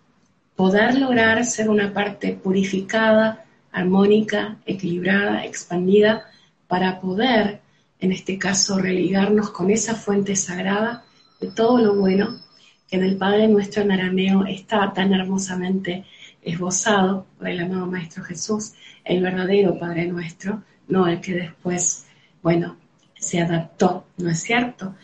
poder 0.60 0.98
lograr 0.98 1.42
ser 1.46 1.70
una 1.70 1.94
parte 1.94 2.34
purificada, 2.34 3.46
armónica, 3.72 4.58
equilibrada, 4.66 5.46
expandida, 5.46 6.26
para 6.68 7.00
poder, 7.00 7.62
en 7.98 8.12
este 8.12 8.36
caso, 8.36 8.78
religarnos 8.78 9.52
con 9.52 9.70
esa 9.70 9.94
fuente 9.94 10.36
sagrada 10.36 11.02
de 11.40 11.50
todo 11.50 11.78
lo 11.78 11.94
bueno 11.94 12.42
que 12.86 12.96
en 12.96 13.04
el 13.04 13.16
Padre 13.16 13.48
nuestro 13.48 13.84
en 13.84 13.92
arameo 13.92 14.44
está 14.44 14.92
tan 14.92 15.14
hermosamente 15.14 16.04
esbozado 16.42 17.24
por 17.38 17.48
el 17.48 17.60
amado 17.60 17.86
Maestro 17.86 18.22
Jesús, 18.22 18.74
el 19.02 19.22
verdadero 19.22 19.78
Padre 19.78 20.08
nuestro, 20.08 20.62
no 20.88 21.06
el 21.06 21.22
que 21.22 21.32
después, 21.36 22.04
bueno, 22.42 22.76
se 23.18 23.40
adaptó, 23.40 24.04
¿no 24.18 24.28
es 24.28 24.42
cierto? 24.42 24.94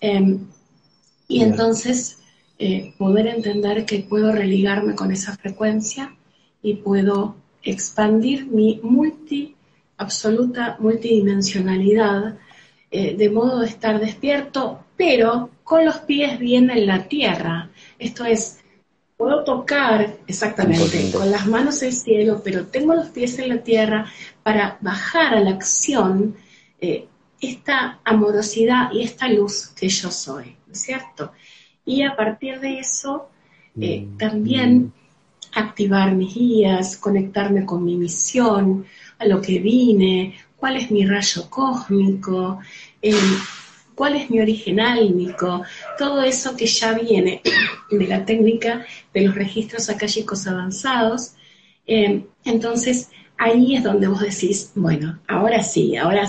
Em, 0.00 0.48
y 1.28 1.44
entonces 1.44 2.18
eh, 2.58 2.94
poder 2.96 3.26
entender 3.26 3.84
que 3.84 4.00
puedo 4.00 4.32
religarme 4.32 4.94
con 4.94 5.12
esa 5.12 5.36
frecuencia 5.36 6.16
y 6.62 6.74
puedo 6.74 7.36
expandir 7.62 8.46
mi 8.46 8.80
multi, 8.82 9.54
absoluta 9.98 10.76
multidimensionalidad, 10.78 12.38
eh, 12.90 13.16
de 13.16 13.30
modo 13.30 13.60
de 13.60 13.66
estar 13.66 14.00
despierto, 14.00 14.84
pero 14.96 15.50
con 15.64 15.84
los 15.84 15.98
pies 15.98 16.38
bien 16.38 16.70
en 16.70 16.86
la 16.86 17.08
tierra. 17.08 17.70
Esto 17.98 18.24
es, 18.24 18.60
puedo 19.16 19.44
tocar 19.44 20.16
exactamente 20.26 21.10
con 21.12 21.30
las 21.30 21.46
manos 21.46 21.82
el 21.82 21.92
cielo, 21.92 22.40
pero 22.42 22.66
tengo 22.66 22.94
los 22.94 23.08
pies 23.08 23.38
en 23.38 23.48
la 23.50 23.58
tierra 23.58 24.06
para 24.42 24.78
bajar 24.80 25.34
a 25.34 25.40
la 25.40 25.50
acción 25.50 26.36
eh, 26.80 27.06
esta 27.40 28.00
amorosidad 28.04 28.92
y 28.92 29.02
esta 29.02 29.28
luz 29.28 29.68
que 29.68 29.88
yo 29.88 30.10
soy, 30.10 30.56
¿no 30.66 30.72
es 30.72 30.80
cierto? 30.80 31.32
Y 31.86 32.02
a 32.02 32.14
partir 32.14 32.60
de 32.60 32.80
eso, 32.80 33.30
eh, 33.80 34.00
mm, 34.00 34.18
también 34.18 34.78
mm. 34.78 34.92
activar 35.52 36.14
mis 36.14 36.34
guías, 36.34 36.98
conectarme 36.98 37.64
con 37.64 37.82
mi 37.84 37.96
misión, 37.96 38.84
a 39.18 39.26
lo 39.26 39.40
que 39.40 39.58
vine, 39.60 40.34
cuál 40.56 40.76
es 40.76 40.90
mi 40.90 41.06
rayo 41.06 41.48
cósmico, 41.48 42.58
eh, 43.00 43.14
cuál 43.94 44.16
es 44.16 44.30
mi 44.30 44.40
origen 44.40 44.80
álmico, 44.80 45.62
todo 45.98 46.22
eso 46.22 46.56
que 46.56 46.66
ya 46.66 46.92
viene 46.92 47.40
de 47.90 48.06
la 48.06 48.24
técnica 48.24 48.84
de 49.14 49.22
los 49.22 49.34
registros 49.34 49.88
acálicos 49.88 50.46
avanzados. 50.46 51.32
Eh, 51.86 52.24
entonces, 52.44 53.10
ahí 53.38 53.76
es 53.76 53.84
donde 53.84 54.08
vos 54.08 54.20
decís, 54.20 54.72
bueno, 54.74 55.18
ahora 55.26 55.62
sí, 55.62 55.96
ahora 55.96 56.28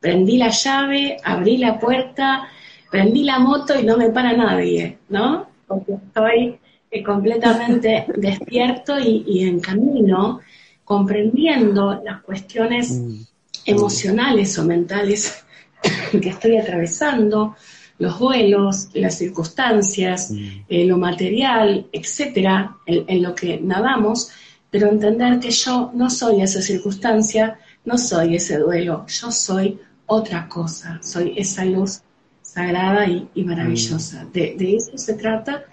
prendí 0.00 0.38
la 0.38 0.48
llave, 0.48 1.18
abrí 1.22 1.56
la 1.56 1.78
puerta, 1.78 2.48
prendí 2.94 3.24
la 3.24 3.40
moto 3.40 3.76
y 3.76 3.82
no 3.82 3.96
me 3.96 4.10
para 4.10 4.36
nadie, 4.36 4.98
¿no? 5.08 5.48
Porque 5.66 5.94
estoy 5.94 6.60
eh, 6.92 7.02
completamente 7.02 8.06
despierto 8.16 8.96
y, 9.00 9.42
en 9.42 9.58
camino, 9.58 10.38
comprendiendo 10.84 12.00
las 12.04 12.22
cuestiones 12.22 12.92
mm. 12.92 13.20
emocionales 13.66 14.56
o 14.60 14.64
mentales 14.64 15.44
que 16.22 16.28
estoy 16.28 16.56
atravesando, 16.56 17.56
los 17.98 18.16
vuelos, 18.16 18.90
las 18.94 19.18
circunstancias, 19.18 20.30
mm. 20.30 20.48
eh, 20.68 20.84
lo 20.84 20.96
material, 20.96 21.88
etcétera, 21.90 22.76
en, 22.86 23.22
lo 23.24 23.34
que 23.34 23.58
nadamos, 23.60 24.30
pero 24.70 24.88
entender 24.88 25.40
que 25.40 25.50
yo 25.50 25.90
no 25.94 26.08
soy 26.08 26.42
esa 26.42 26.62
circunstancia, 26.62 27.58
no 27.84 27.98
soy 27.98 28.36
ese 28.36 28.58
duelo, 28.58 29.04
yo 29.08 29.32
soy 29.32 29.80
otra 30.06 30.48
cosa, 30.48 31.00
soy 31.02 31.34
esa 31.36 31.64
luz 31.64 32.00
sagrada 32.54 33.06
y, 33.06 33.44
maravillosa. 33.44 34.24
Mm. 34.24 34.32
De, 34.32 34.76
eso 34.76 34.96
se 34.96 35.14
trata, 35.14 35.64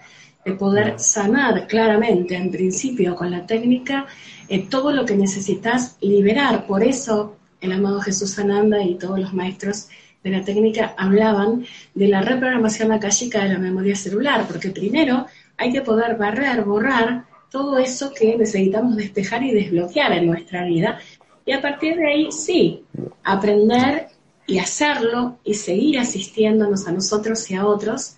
de 0.44 0.52
poder 0.52 0.98
sanar 0.98 1.66
claramente, 1.68 2.34
en 2.34 2.50
principio, 2.50 3.14
con 3.14 3.30
la 3.30 3.46
técnica, 3.46 4.06
eh, 4.48 4.66
todo 4.68 4.90
lo 4.92 5.04
que 5.06 5.16
necesitas 5.16 5.96
liberar. 6.00 6.66
Por 6.66 6.82
eso 6.82 7.36
el 7.60 7.72
amado 7.72 8.00
Jesús 8.00 8.36
Ananda 8.38 8.82
y 8.82 8.96
todos 8.96 9.20
los 9.20 9.32
maestros 9.32 9.88
de 10.24 10.30
la 10.30 10.44
técnica 10.44 10.94
hablaban 10.96 11.64
de 11.94 12.08
la 12.08 12.22
reprogramación 12.22 12.90
akáshica 12.90 13.44
de 13.44 13.52
la 13.52 13.58
memoria 13.58 13.94
celular, 13.94 14.44
porque 14.48 14.70
primero 14.70 15.26
hay 15.56 15.72
que 15.72 15.82
poder 15.82 16.16
barrer, 16.16 16.64
borrar 16.64 17.24
todo 17.50 17.78
eso 17.78 18.12
que 18.12 18.36
necesitamos 18.36 18.96
despejar 18.96 19.42
y 19.44 19.52
desbloquear 19.52 20.12
en 20.12 20.26
nuestra 20.26 20.64
vida. 20.64 20.98
Y 21.44 21.52
a 21.52 21.60
partir 21.60 21.96
de 21.96 22.06
ahí, 22.06 22.32
sí, 22.32 22.84
aprender 23.22 24.08
y 24.46 24.58
hacerlo 24.58 25.38
y 25.44 25.54
seguir 25.54 25.98
asistiéndonos 25.98 26.86
a 26.88 26.92
nosotros 26.92 27.50
y 27.50 27.54
a 27.54 27.66
otros 27.66 28.16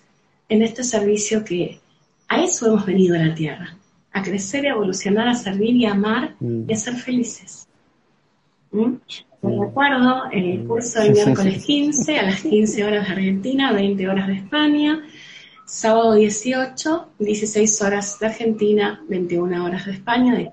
en 0.49 0.61
este 0.61 0.83
servicio 0.83 1.43
que 1.43 1.79
a 2.27 2.43
eso 2.43 2.67
hemos 2.67 2.85
venido 2.85 3.15
a 3.15 3.19
la 3.19 3.35
Tierra, 3.35 3.77
a 4.11 4.23
crecer, 4.23 4.65
a 4.65 4.71
evolucionar, 4.71 5.27
a 5.27 5.35
servir 5.35 5.75
y 5.75 5.85
a 5.85 5.91
amar 5.91 6.35
y 6.39 6.71
a 6.71 6.75
ser 6.75 6.95
felices. 6.95 7.67
¿Mm? 8.71 8.95
recuerdo 9.47 10.23
el 10.31 10.65
curso 10.65 10.99
del 11.01 11.13
miércoles 11.13 11.63
15 11.63 12.19
a 12.19 12.23
las 12.23 12.41
15 12.41 12.85
horas 12.85 13.07
de 13.07 13.13
Argentina, 13.13 13.71
20 13.71 14.09
horas 14.09 14.27
de 14.27 14.33
España, 14.33 15.03
sábado 15.65 16.15
18, 16.15 17.07
16 17.19 17.81
horas 17.81 18.19
de 18.19 18.25
Argentina, 18.25 19.03
21 19.07 19.65
horas 19.65 19.85
de 19.85 19.91
España, 19.91 20.35
de 20.35 20.51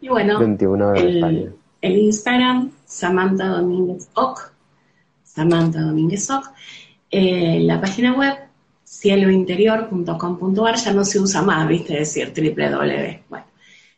Y 0.00 0.08
bueno, 0.08 0.38
21 0.38 0.88
horas 0.88 1.02
de 1.02 1.10
España. 1.10 1.52
el 1.82 1.98
Instagram, 1.98 2.70
Samantha 2.90 3.46
Domínguez 3.46 4.10
Oc, 4.14 4.52
Samantha 5.22 5.80
Domínguez 5.80 6.28
Oc, 6.30 6.50
eh, 7.08 7.60
la 7.60 7.80
página 7.80 8.14
web, 8.14 8.34
cielointerior.com.ar, 8.84 10.76
ya 10.76 10.92
no 10.92 11.04
se 11.04 11.20
usa 11.20 11.42
más, 11.42 11.68
viste, 11.68 11.94
decir 11.94 12.32
www. 12.36 13.22
Bueno, 13.28 13.46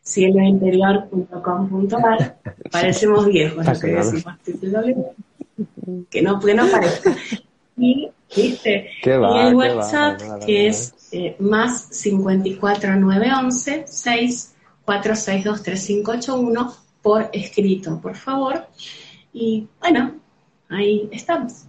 cielointerior.com.ar, 0.05 2.37
parecemos 2.71 3.25
viejos, 3.27 3.65
no 3.65 3.81
que 3.81 3.87
decimos 3.87 4.35
que 6.11 6.23
no, 6.23 6.39
que 6.39 6.55
no 6.55 6.71
parezca. 6.71 7.17
Y, 7.79 8.11
¿viste? 8.37 8.91
y 9.03 9.09
el 9.09 9.55
WhatsApp, 9.55 10.21
que 10.45 10.67
es 10.67 10.95
eh, 11.13 11.35
más 11.39 11.89
54911 11.91 13.85
6 13.87 14.55
462 14.85 15.63
3581 15.63 16.83
por 17.03 17.29
escrito, 17.33 18.01
por 18.01 18.15
favor. 18.15 18.67
Y 19.33 19.69
bueno, 19.81 20.15
ahí 20.69 21.09
estamos. 21.13 21.67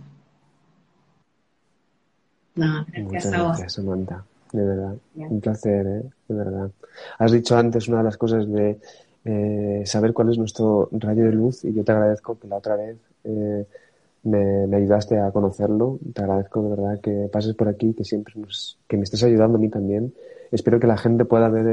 No, 2.55 2.85
gracias 2.85 3.05
Muchas 3.05 3.25
a 3.25 3.37
vos. 3.43 3.47
Gracias, 3.57 3.73
Samantha. 3.73 4.25
De 4.51 4.63
verdad, 4.63 4.95
un 5.15 5.41
placer, 5.41 5.87
¿eh? 5.87 6.09
de 6.27 6.35
verdad. 6.35 6.69
Has 7.17 7.31
dicho 7.31 7.57
antes 7.57 7.87
una 7.87 7.97
de 7.97 8.03
las 8.03 8.17
cosas 8.17 8.47
de 8.47 8.79
eh, 9.25 9.81
saber 9.85 10.13
cuál 10.13 10.29
es 10.29 10.37
nuestro 10.37 10.89
rayo 10.91 11.23
de 11.23 11.31
luz 11.31 11.65
y 11.65 11.73
yo 11.73 11.83
te 11.83 11.91
agradezco 11.91 12.37
que 12.37 12.47
la 12.47 12.57
otra 12.57 12.75
vez 12.75 12.97
eh, 13.23 13.65
me, 14.21 14.67
me, 14.67 14.77
ayudaste 14.77 15.19
a 15.19 15.31
conocerlo. 15.31 15.97
Te 16.13 16.21
agradezco 16.21 16.61
de 16.61 16.69
verdad 16.69 16.99
que 17.01 17.29
pases 17.31 17.55
por 17.55 17.67
aquí, 17.67 17.93
que 17.93 18.03
siempre 18.03 18.35
nos, 18.37 18.77
que 18.87 18.97
me 18.97 19.03
estés 19.03 19.23
ayudando 19.23 19.57
a 19.57 19.61
mí 19.61 19.69
también 19.69 20.13
espero 20.53 20.79
que 20.79 20.87
la 20.87 20.97
gente 20.97 21.25
pueda 21.25 21.49
ver 21.49 21.65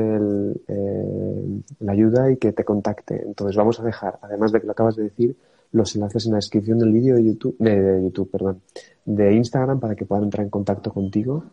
eh, 0.68 1.60
la 1.80 1.92
ayuda 1.92 2.30
y 2.30 2.38
que 2.38 2.52
te 2.52 2.64
contacte. 2.64 3.22
Entonces 3.24 3.54
vamos 3.54 3.78
a 3.78 3.82
dejar, 3.82 4.18
además 4.22 4.52
de 4.52 4.60
que 4.60 4.66
lo 4.66 4.72
acabas 4.72 4.96
de 4.96 5.04
decir, 5.04 5.36
los 5.72 5.94
enlaces 5.94 6.24
en 6.24 6.32
la 6.32 6.38
descripción 6.38 6.78
del 6.78 6.90
vídeo 6.90 7.16
de 7.16 7.24
YouTube, 7.24 7.56
de, 7.58 8.00
YouTube, 8.02 8.30
perdón, 8.30 8.62
de 9.04 9.34
Instagram 9.34 9.78
para 9.78 9.94
que 9.94 10.06
puedan 10.06 10.24
entrar 10.24 10.44
en 10.44 10.50
contacto 10.50 10.92
contigo. 10.92 11.44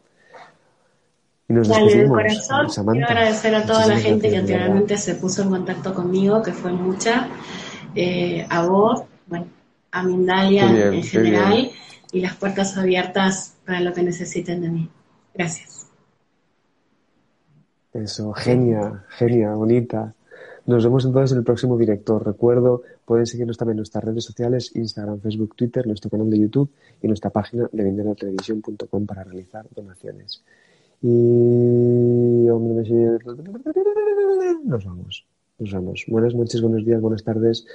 Y 1.49 1.53
nos 1.53 1.67
Dale, 1.67 1.95
de 1.95 2.07
corazón, 2.07 2.67
quiero 2.91 3.07
agradecer 3.07 3.55
a 3.55 3.65
toda 3.65 3.88
la 3.88 3.97
gente 3.97 4.30
que 4.30 4.38
anteriormente 4.38 4.97
se 4.97 5.15
puso 5.15 5.43
en 5.43 5.49
contacto 5.49 5.93
conmigo, 5.93 6.41
que 6.41 6.51
fue 6.51 6.71
mucha, 6.71 7.30
eh, 7.93 8.45
a 8.49 8.65
vos, 8.65 9.03
bueno, 9.28 9.47
a 9.91 10.03
Mindalia 10.03 10.91
en 10.93 11.03
general, 11.03 11.71
y 12.11 12.21
las 12.21 12.36
puertas 12.36 12.78
abiertas 12.78 13.53
para 13.65 13.82
lo 13.82 13.93
que 13.93 14.03
necesiten 14.03 14.61
de 14.61 14.69
mí. 14.69 14.89
Gracias. 15.34 15.76
Eso, 17.98 18.32
genia, 18.34 19.04
genia, 19.18 19.56
bonita. 19.56 20.14
Nos 20.68 20.84
vemos 20.84 21.04
entonces 21.06 21.32
en 21.32 21.39
el 21.39 21.43
próximo 21.43 21.76
director. 21.78 22.24
Recuerdo, 22.24 22.84
pueden 23.06 23.26
seguirnos 23.26 23.58
también 23.58 23.74
en 23.74 23.78
nuestras 23.78 24.04
redes 24.04 24.24
sociales, 24.24 24.72
Instagram, 24.76 25.20
Facebook, 25.20 25.56
Twitter, 25.56 25.88
nuestro 25.88 26.12
canal 26.12 26.30
de 26.30 26.38
YouTube 26.38 26.70
y 27.02 27.08
nuestra 27.08 27.32
página 27.32 27.68
de 27.72 27.84
venderatelevisión.com 27.84 29.06
para 29.08 29.24
realizar 29.24 29.66
donaciones. 29.74 30.43
Y... 31.02 32.45
Nos 34.66 34.86
vamos. 34.86 35.26
Nos 35.58 35.74
vemos. 35.74 36.06
Buenas 36.08 36.36
noches, 36.36 36.62
buenos 36.62 36.86
días, 36.86 37.02
buenas 37.02 37.24
tardes, 37.24 37.66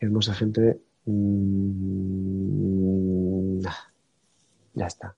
hermosa 0.00 0.32
gente. 0.32 0.80
Mm, 1.04 1.58
ya 4.74 4.86
está. 4.86 5.14